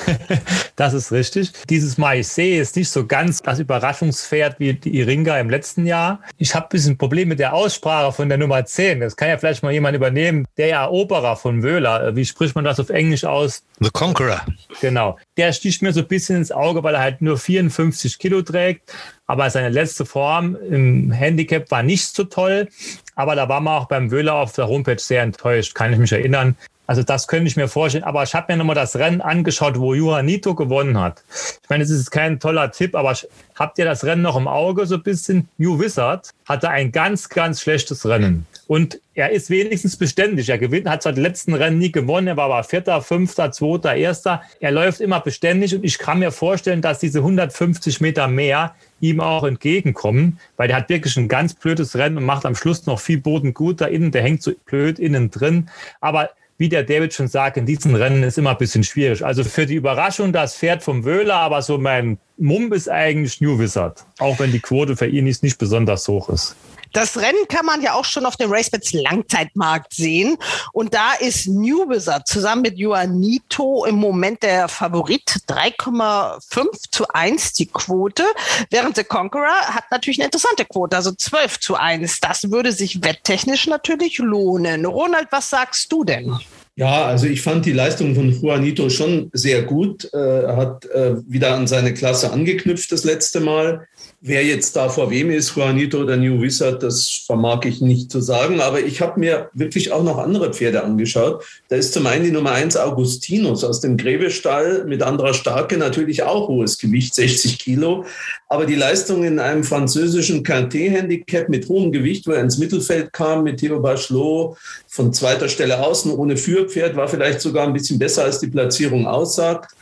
[0.76, 1.52] das ist richtig.
[1.68, 6.20] Dieses Maïsé ist nicht so ganz das Überraschungspferd wie die Iringa im letzten Jahr.
[6.38, 9.00] Ich habe ein bisschen ein Problem mit der Aussprache von der Nummer 10.
[9.00, 10.46] Das kann ja vielleicht mal jemand übernehmen.
[10.56, 12.14] Der Eroberer von Wöhler.
[12.14, 13.64] Wie spricht man das auf Englisch aus?
[13.80, 14.42] The Conqueror.
[14.80, 15.18] Genau.
[15.36, 18.92] Der sticht mir so ein bisschen ins Auge, weil er halt nur 54 Kilo trägt.
[19.26, 22.68] Aber seine letzte Form im Handicap war nicht so toll.
[23.14, 26.12] Aber da war man auch beim Wöhler auf der Homepage sehr enttäuscht, kann ich mich
[26.12, 26.56] erinnern.
[26.86, 28.04] Also das könnte ich mir vorstellen.
[28.04, 31.22] Aber ich habe mir nochmal das Rennen angeschaut, wo Juanito gewonnen hat.
[31.62, 33.16] Ich meine, es ist kein toller Tipp, aber
[33.54, 35.48] habt ihr das Rennen noch im Auge so ein bisschen?
[35.58, 38.46] New Wizard hatte ein ganz, ganz schlechtes Rennen.
[38.66, 40.48] Und er ist wenigstens beständig.
[40.48, 43.94] Er gewinnt, hat zwar die letzten Rennen nie gewonnen, er war aber Vierter, Fünfter, Zweiter,
[43.94, 44.42] Erster.
[44.60, 49.20] Er läuft immer beständig und ich kann mir vorstellen, dass diese 150 Meter mehr ihm
[49.20, 53.00] auch entgegenkommen, weil der hat wirklich ein ganz blödes Rennen und macht am Schluss noch
[53.00, 54.12] viel Boden gut da innen.
[54.12, 55.68] Der hängt so blöd innen drin.
[56.00, 59.24] Aber wie der David schon sagt, in diesen Rennen ist immer ein bisschen schwierig.
[59.24, 63.58] Also für die Überraschung das Pferd vom Wöhler, aber so mein Mumm ist eigentlich New
[63.58, 64.04] Wizard.
[64.18, 66.54] Auch wenn die Quote für ihn nicht besonders hoch ist.
[66.92, 70.36] Das Rennen kann man ja auch schon auf dem RaceBets Langzeitmarkt sehen.
[70.72, 71.86] Und da ist New
[72.24, 75.40] zusammen mit Juanito im Moment der Favorit.
[75.48, 78.24] 3,5 zu 1 die Quote.
[78.70, 82.20] Während The Conqueror hat natürlich eine interessante Quote, also 12 zu 1.
[82.20, 84.86] Das würde sich wetttechnisch natürlich lohnen.
[84.86, 86.36] Ronald, was sagst du denn?
[86.74, 90.04] Ja, also ich fand die Leistung von Juanito schon sehr gut.
[90.14, 93.86] Er hat äh, wieder an seine Klasse angeknüpft das letzte Mal.
[94.24, 98.20] Wer jetzt da vor wem ist, Juanito oder New Wizard, das vermag ich nicht zu
[98.20, 98.60] sagen.
[98.60, 101.44] Aber ich habe mir wirklich auch noch andere Pferde angeschaut.
[101.68, 106.22] Da ist zum einen die Nummer eins Augustinus aus dem Gräbestall mit anderer Starke, natürlich
[106.22, 108.04] auch hohes Gewicht, 60 Kilo.
[108.48, 113.42] Aber die Leistung in einem französischen Quintet-Handicap mit hohem Gewicht, wo er ins Mittelfeld kam,
[113.42, 118.22] mit Theo Bachelot von zweiter Stelle außen ohne Führpferd, war vielleicht sogar ein bisschen besser,
[118.22, 119.74] als die Platzierung aussagt.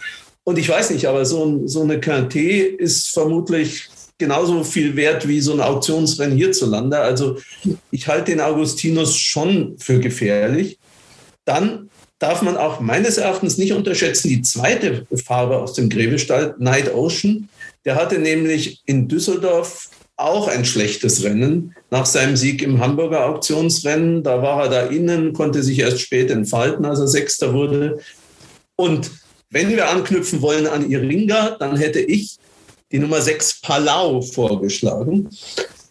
[0.44, 3.90] Und ich weiß nicht, aber so, so eine Quintet ist vermutlich
[4.20, 6.98] genauso viel wert wie so ein Auktionsrennen hierzulande.
[6.98, 7.38] Also
[7.90, 10.78] ich halte den Augustinus schon für gefährlich.
[11.44, 11.90] Dann
[12.20, 17.48] darf man auch meines Erachtens nicht unterschätzen die zweite Farbe aus dem Gräbestall, Night Ocean.
[17.84, 24.22] Der hatte nämlich in Düsseldorf auch ein schlechtes Rennen nach seinem Sieg im Hamburger Auktionsrennen.
[24.22, 27.98] Da war er da innen, konnte sich erst spät entfalten, als er Sechster wurde.
[28.76, 29.10] Und
[29.48, 32.36] wenn wir anknüpfen wollen an Iringa, dann hätte ich
[32.92, 35.28] die Nummer 6 Palau vorgeschlagen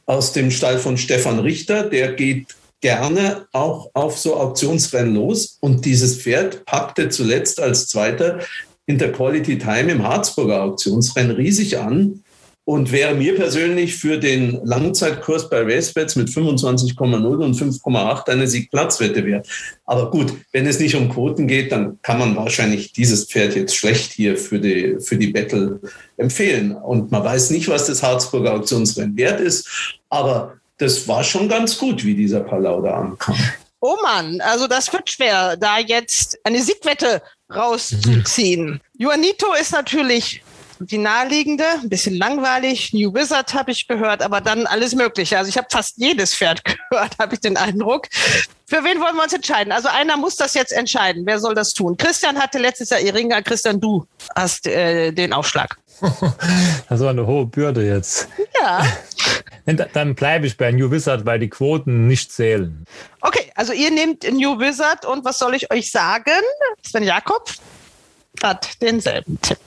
[0.05, 1.89] aus dem Stall von Stefan Richter.
[1.89, 5.57] Der geht gerne auch auf so Auktionsrennen los.
[5.61, 8.39] Und dieses Pferd packte zuletzt als Zweiter
[8.85, 12.23] in der Quality Time im Harzburger Auktionsrennen riesig an
[12.69, 19.25] und wäre mir persönlich für den Langzeitkurs bei RaceBets mit 25,0 und 5,8 eine Siegplatzwette
[19.25, 19.47] wert.
[19.85, 23.75] Aber gut, wenn es nicht um Quoten geht, dann kann man wahrscheinlich dieses Pferd jetzt
[23.75, 25.79] schlecht hier für die, für die Battle
[26.17, 26.75] empfehlen.
[26.75, 31.75] Und man weiß nicht, was das Harzburger Auktionsrennen wert ist, aber das war schon ganz
[31.75, 33.35] gut, wie dieser Palau da ankam.
[33.79, 38.65] Oh Mann, also das wird schwer, da jetzt eine Siegwette rauszuziehen.
[38.65, 38.79] Mhm.
[38.95, 40.43] Juanito ist natürlich
[40.79, 42.93] die naheliegende, ein bisschen langweilig.
[42.93, 45.37] New Wizard habe ich gehört, aber dann alles Mögliche.
[45.37, 48.07] Also ich habe fast jedes Pferd gehört, habe ich den Eindruck.
[48.65, 49.71] Für wen wollen wir uns entscheiden?
[49.73, 51.25] Also einer muss das jetzt entscheiden.
[51.25, 51.97] Wer soll das tun?
[51.97, 53.41] Christian hatte letztes Jahr Iringa.
[53.41, 54.05] Christian, du
[54.35, 55.77] hast äh, den Aufschlag.
[56.89, 58.29] Das war eine hohe Bürde jetzt.
[58.59, 58.83] Ja.
[59.93, 62.85] Dann bleibe ich bei New Wizard, weil die Quoten nicht zählen.
[63.21, 66.41] Okay, also ihr nehmt New Wizard und was soll ich euch sagen?
[66.83, 67.51] Sven Jakob
[68.41, 69.57] hat denselben Tipp.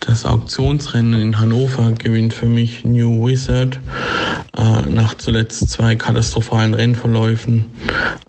[0.00, 3.78] Das Auktionsrennen in Hannover gewinnt für mich New Wizard.
[4.56, 7.70] Äh, nach zuletzt zwei katastrophalen Rennverläufen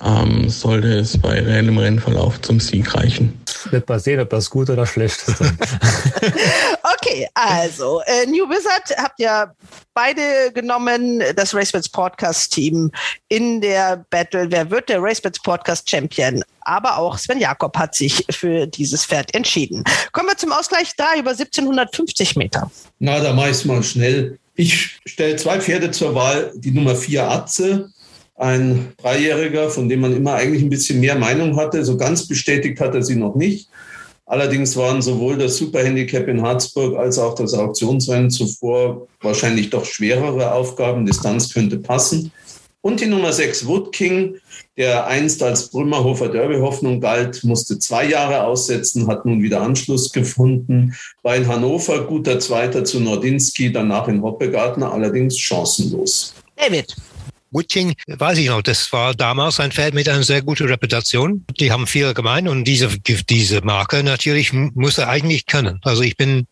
[0.03, 3.41] ähm, sollte es bei reellem Rennverlauf zum Sieg reichen.
[3.71, 5.41] Wird mal sehen, ob das gut oder schlecht ist.
[7.13, 9.53] okay, also äh, New Wizard habt ihr
[9.93, 12.91] beide genommen, das RaceBets Podcast Team
[13.29, 14.49] in der Battle.
[14.49, 16.43] Wer wird der RaceBets Podcast Champion?
[16.61, 19.83] Aber auch Sven Jakob hat sich für dieses Pferd entschieden.
[20.11, 22.71] Kommen wir zum Ausgleich da über 1750 Meter.
[22.99, 24.39] Na, da mache ich es mal schnell.
[24.55, 26.51] Ich stelle zwei Pferde zur Wahl.
[26.55, 27.89] Die Nummer vier Atze,
[28.35, 31.83] ein Dreijähriger, von dem man immer eigentlich ein bisschen mehr Meinung hatte.
[31.83, 33.69] So ganz bestätigt hat er sie noch nicht.
[34.33, 40.53] Allerdings waren sowohl das Superhandicap in Harzburg als auch das Auktionsrennen zuvor wahrscheinlich doch schwerere
[40.53, 41.05] Aufgaben.
[41.05, 42.31] Distanz könnte passen.
[42.81, 44.37] Und die Nummer 6 Wood King,
[44.75, 50.95] der einst als Brümmerhofer Derby-Hoffnung galt, musste zwei Jahre aussetzen, hat nun wieder Anschluss gefunden.
[51.21, 56.33] War in Hannover guter Zweiter zu Nordinski, danach in Hoppegartner, allerdings chancenlos.
[56.55, 56.95] David.
[57.53, 61.45] Woodking, weiß ich noch, das war damals ein Pferd mit einer sehr guten Reputation.
[61.59, 65.79] Die haben viel gemein und diese, diese Marke natürlich muss er eigentlich können.
[65.83, 66.47] Also ich bin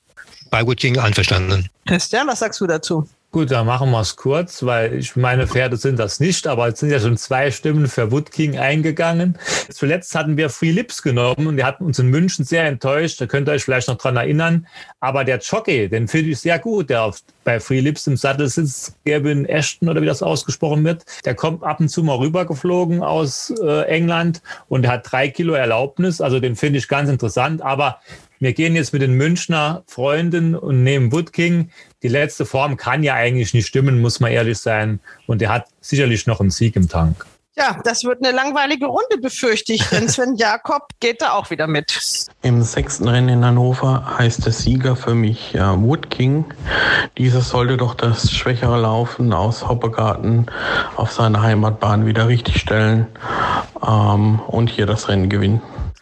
[0.50, 1.70] bei Woodking einverstanden.
[1.86, 3.08] Christian, was sagst du dazu?
[3.34, 6.82] Gut, dann machen wir es kurz, weil ich meine Pferde sind das nicht, aber es
[6.82, 9.38] sind ja schon zwei Stimmen für Wood King eingegangen.
[9.70, 13.22] Zuletzt hatten wir Free Lips genommen und die hatten uns in München sehr enttäuscht.
[13.22, 14.68] Da könnt ihr euch vielleicht noch dran erinnern.
[15.00, 18.50] Aber der Jockey, den finde ich sehr gut, der auf, bei Free Lips im Sattel
[18.50, 21.06] sitzt, Gavin Ashton oder wie das ausgesprochen wird.
[21.24, 25.54] Der kommt ab und zu mal rübergeflogen aus äh, England und der hat drei Kilo
[25.54, 26.20] Erlaubnis.
[26.20, 27.62] Also den finde ich ganz interessant.
[27.62, 28.02] Aber
[28.42, 31.70] wir gehen jetzt mit den Münchner Freunden und nehmen Wood King.
[32.02, 35.00] Die letzte Form kann ja eigentlich nicht stimmen, muss man ehrlich sein.
[35.28, 37.24] Und er hat sicherlich noch einen Sieg im Tank.
[37.56, 41.68] Ja, das wird eine langweilige Runde, befürchte ich, denn Sven Jakob geht da auch wieder
[41.68, 42.00] mit.
[42.42, 46.46] Im sechsten Rennen in Hannover heißt der Sieger für mich äh, Wood King.
[47.20, 50.48] Dieser sollte doch das schwächere Laufen aus Hoppegarten
[50.96, 53.06] auf seine Heimatbahn wieder richtigstellen
[53.86, 55.62] ähm, und hier das Rennen gewinnen.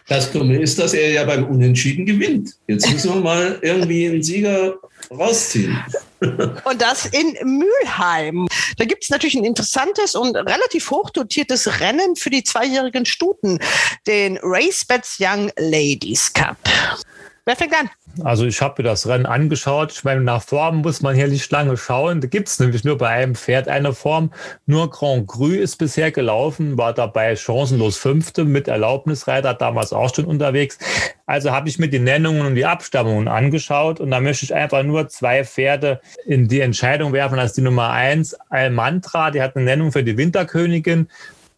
[0.09, 2.55] Das Dumme ist, dass er ja beim Unentschieden gewinnt.
[2.67, 4.79] Jetzt müssen wir mal irgendwie einen Sieger
[5.11, 5.77] rausziehen.
[6.19, 8.47] Und das in Mülheim.
[8.77, 13.59] Da gibt es natürlich ein interessantes und relativ hochdotiertes Rennen für die zweijährigen Stuten,
[14.05, 16.57] den Race Bets Young Ladies Cup.
[17.49, 17.89] Wer fängt an?
[18.23, 19.91] Also ich habe mir das Rennen angeschaut.
[19.91, 22.21] Ich meine, nach Form muss man hier nicht lange schauen.
[22.21, 24.31] Da gibt es nämlich nur bei einem Pferd eine Form.
[24.67, 30.25] Nur Grand Cru ist bisher gelaufen, war dabei chancenlos Fünfte mit Erlaubnisreiter, damals auch schon
[30.25, 30.77] unterwegs.
[31.25, 34.83] Also habe ich mir die Nennungen und die Abstammungen angeschaut und da möchte ich einfach
[34.83, 37.37] nur zwei Pferde in die Entscheidung werfen.
[37.37, 41.07] Das ist die Nummer eins, Almantra, die hat eine Nennung für die Winterkönigin.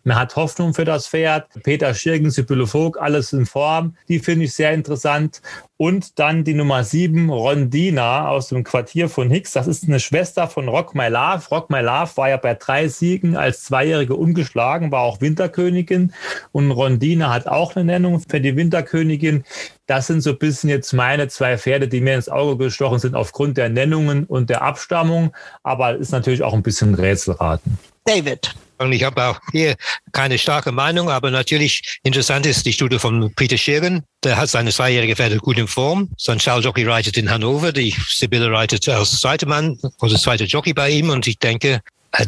[0.04, 1.48] Man hat Hoffnung für das Pferd.
[1.64, 3.96] Peter Schirgen, Sibylle Vogt, alles in Form.
[4.08, 5.42] Die finde ich sehr interessant.
[5.78, 9.52] Und dann die Nummer sieben, Rondina aus dem Quartier von Hicks.
[9.52, 11.44] Das ist eine Schwester von Rock My Love.
[11.50, 16.14] Rock My Love war ja bei drei Siegen als Zweijährige ungeschlagen, war auch Winterkönigin.
[16.52, 19.44] Und Rondina hat auch eine Nennung für die Winterkönigin.
[19.88, 23.16] Das sind so ein bisschen jetzt meine zwei Pferde, die mir ins Auge gestochen sind
[23.16, 25.34] aufgrund der Nennungen und der Abstammung.
[25.64, 27.78] Aber ist natürlich auch ein bisschen Rätselraten.
[28.06, 28.54] David.
[28.82, 29.76] Und ich habe auch hier
[30.12, 34.04] keine starke Meinung, aber natürlich interessant ist die Studie von Peter Schirgen.
[34.24, 36.10] Der hat seine zweijährige Pferde gut in Form.
[36.18, 37.72] Sein Jockey reitet in Hannover.
[37.72, 41.10] Die Sibylle reitet als zweiter Mann oder zweiter Jockey bei ihm.
[41.10, 41.82] Und ich denke,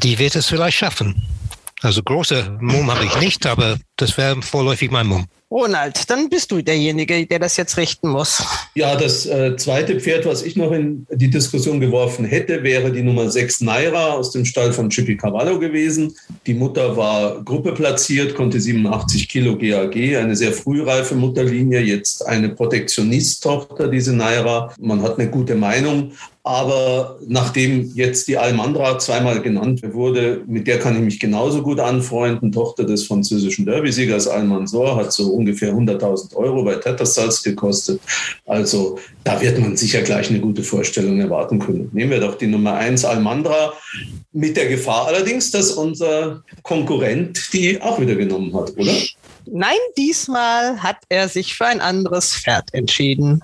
[0.03, 1.27] die wird es vielleicht schaffen.
[1.81, 5.27] Also große Mumm habe ich nicht, aber das wäre vorläufig mein Mumm.
[5.53, 8.43] Ronald, dann bist du derjenige, der das jetzt richten muss.
[8.73, 13.03] Ja, das äh, zweite Pferd, was ich noch in die Diskussion geworfen hätte, wäre die
[13.03, 16.15] Nummer 6 Naira aus dem Stall von Chippy Cavallo gewesen.
[16.47, 22.49] Die Mutter war Gruppe platziert, konnte 87 Kilo GAG, eine sehr frühreife Mutterlinie, jetzt eine
[22.49, 24.73] Protektionist-Tochter, diese Naira.
[24.79, 26.13] Man hat eine gute Meinung,
[26.45, 31.79] aber nachdem jetzt die Almandra zweimal genannt wurde, mit der kann ich mich genauso gut
[31.79, 32.51] anfreunden.
[32.51, 38.01] Tochter des französischen Derby-Siegers Almansor hat so ungefähr 100.000 Euro bei Tatterssalz gekostet.
[38.45, 41.89] Also da wird man sicher gleich eine gute Vorstellung erwarten können.
[41.93, 43.71] Nehmen wir doch die Nummer 1 Almandra
[44.33, 48.91] mit der Gefahr allerdings, dass unser Konkurrent die auch wieder genommen hat, oder?
[49.45, 53.41] Nein, diesmal hat er sich für ein anderes Pferd entschieden.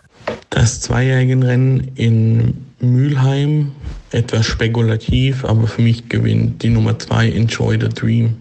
[0.50, 3.72] Das zweijährige Rennen in Mülheim,
[4.12, 8.38] etwas spekulativ, aber für mich gewinnt die Nummer zwei Enjoy the Dream.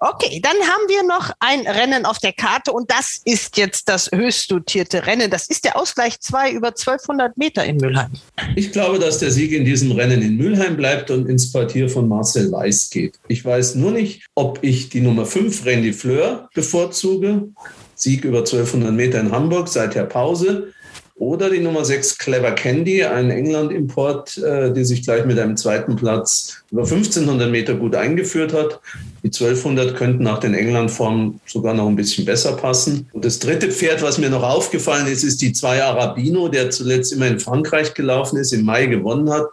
[0.00, 4.08] Okay, dann haben wir noch ein Rennen auf der Karte und das ist jetzt das
[4.12, 5.28] höchst dotierte Rennen.
[5.28, 8.12] Das ist der Ausgleich 2 über 1200 Meter in Mülheim.
[8.54, 12.06] Ich glaube, dass der Sieg in diesem Rennen in Mülheim bleibt und ins Quartier von
[12.06, 13.18] Marcel Weiß geht.
[13.26, 17.48] Ich weiß nur nicht, ob ich die Nummer 5 Randy Fleur bevorzuge.
[17.96, 20.72] Sieg über 1200 Meter in Hamburg seit der Pause.
[21.18, 25.96] Oder die Nummer 6 Clever Candy, ein England-Import, äh, die sich gleich mit einem zweiten
[25.96, 28.80] Platz über 1500 Meter gut eingeführt hat.
[29.24, 33.08] Die 1200 könnten nach den England-Formen sogar noch ein bisschen besser passen.
[33.12, 37.12] Und das dritte Pferd, was mir noch aufgefallen ist, ist die 2 Arabino, der zuletzt
[37.12, 39.48] immer in Frankreich gelaufen ist, im Mai gewonnen hat,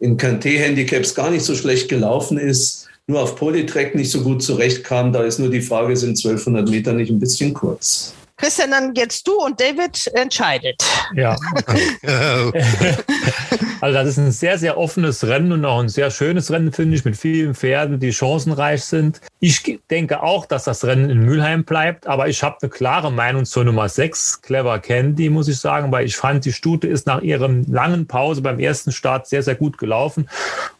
[0.00, 5.12] in KT-Handicaps gar nicht so schlecht gelaufen ist, nur auf Polytrack nicht so gut zurechtkam.
[5.12, 8.14] Da ist nur die Frage, sind 1200 Meter nicht ein bisschen kurz?
[8.36, 10.82] Christian, dann jetzt du und David entscheidet.
[11.14, 11.36] Ja.
[13.80, 16.96] also das ist ein sehr, sehr offenes Rennen und auch ein sehr schönes Rennen, finde
[16.96, 19.20] ich, mit vielen Pferden, die chancenreich sind.
[19.46, 23.44] Ich denke auch, dass das Rennen in Mülheim bleibt, aber ich habe eine klare Meinung
[23.44, 27.20] zur Nummer 6, Clever Candy, muss ich sagen, weil ich fand, die Stute ist nach
[27.20, 30.30] ihrem langen Pause beim ersten Start sehr, sehr gut gelaufen.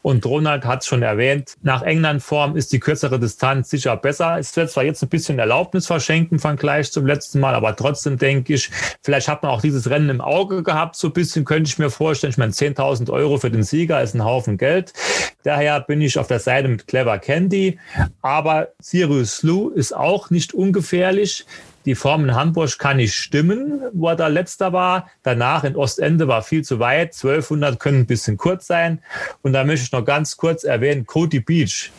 [0.00, 4.38] Und Ronald hat es schon erwähnt, nach England-Form ist die kürzere Distanz sicher besser.
[4.38, 8.16] Es wird zwar jetzt ein bisschen Erlaubnis verschenken im Vergleich zum letzten Mal, aber trotzdem
[8.16, 8.70] denke ich,
[9.02, 11.90] vielleicht hat man auch dieses Rennen im Auge gehabt, so ein bisschen könnte ich mir
[11.90, 12.30] vorstellen.
[12.30, 14.94] Ich meine, 10.000 Euro für den Sieger ist ein Haufen Geld.
[15.42, 17.78] Daher bin ich auf der Seite mit Clever Candy.
[18.22, 21.46] Aber Sirius Lou ist auch nicht ungefährlich.
[21.84, 25.10] Die Form in Hamburg kann nicht stimmen, wo er da letzter war.
[25.22, 27.14] Danach in Ostende war viel zu weit.
[27.14, 29.00] 1200 können ein bisschen kurz sein.
[29.42, 31.90] Und da möchte ich noch ganz kurz erwähnen, Cody Beach.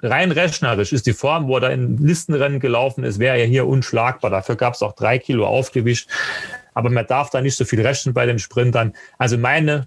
[0.00, 4.30] Rein rechnerisch ist die Form, wo er in Listenrennen gelaufen ist, wäre er hier unschlagbar.
[4.30, 6.08] Dafür gab es auch drei Kilo Aufgewicht.
[6.74, 8.92] Aber man darf da nicht so viel rechnen bei den Sprintern.
[9.18, 9.86] Also meine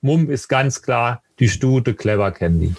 [0.00, 2.74] Mumm ist ganz klar die Stute Clever Candy.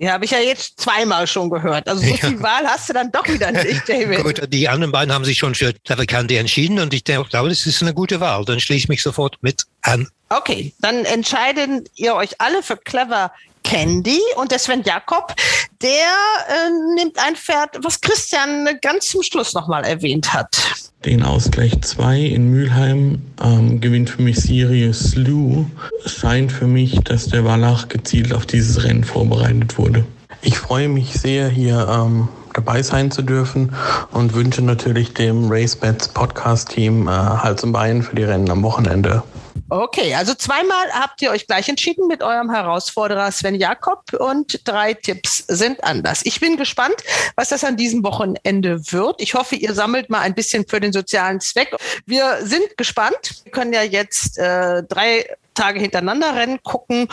[0.00, 1.88] Ja, habe ich ja jetzt zweimal schon gehört.
[1.88, 2.42] Also so viel ja.
[2.42, 4.22] Wahl hast du dann doch wieder nicht, David.
[4.22, 7.66] Gut, die anderen beiden haben sich schon für Clever Candy entschieden und ich glaube, das
[7.66, 8.44] ist eine gute Wahl.
[8.44, 10.08] Dann schließe ich mich sofort mit an.
[10.28, 13.32] Okay, dann entscheiden ihr euch alle für Clever
[13.68, 15.34] Candy und der Sven Jakob,
[15.82, 20.56] der äh, nimmt ein Pferd, was Christian ganz zum Schluss nochmal erwähnt hat.
[21.04, 25.66] Den Ausgleich 2 in Mülheim ähm, gewinnt für mich Sirius Lou.
[26.02, 30.06] Es scheint für mich, dass der Wallach gezielt auf dieses Rennen vorbereitet wurde.
[30.40, 33.74] Ich freue mich sehr, hier ähm, dabei sein zu dürfen
[34.12, 39.22] und wünsche natürlich dem RaceBets Podcast-Team äh, Hals und Bein für die Rennen am Wochenende.
[39.70, 44.94] Okay, also zweimal habt ihr euch gleich entschieden mit eurem Herausforderer Sven Jakob und drei
[44.94, 46.22] Tipps sind anders.
[46.24, 46.96] Ich bin gespannt,
[47.36, 49.20] was das an diesem Wochenende wird.
[49.20, 51.76] Ich hoffe, ihr sammelt mal ein bisschen für den sozialen Zweck.
[52.06, 53.42] Wir sind gespannt.
[53.44, 57.08] Wir können ja jetzt äh, drei Tage hintereinander Rennen gucken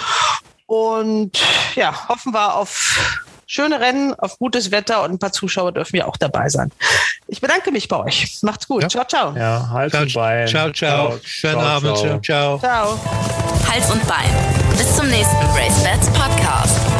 [0.65, 1.37] und
[1.75, 6.05] ja, hoffen wir auf schöne Rennen, auf gutes Wetter und ein paar Zuschauer dürfen ja
[6.05, 6.71] auch dabei sein.
[7.27, 8.37] Ich bedanke mich bei euch.
[8.41, 8.83] Macht's gut.
[8.83, 8.89] Ja.
[8.89, 9.35] Ciao, ciao.
[9.35, 10.47] Ja, Hals ciao, und Bein.
[10.47, 11.19] Ciao, ciao.
[11.23, 11.97] Schönen ciao, Abend.
[11.97, 12.19] Ciao.
[12.19, 12.59] ciao.
[12.59, 12.99] Ciao.
[13.69, 14.29] Hals und Bein.
[14.77, 16.94] Bis zum nächsten Race Bats Podcast.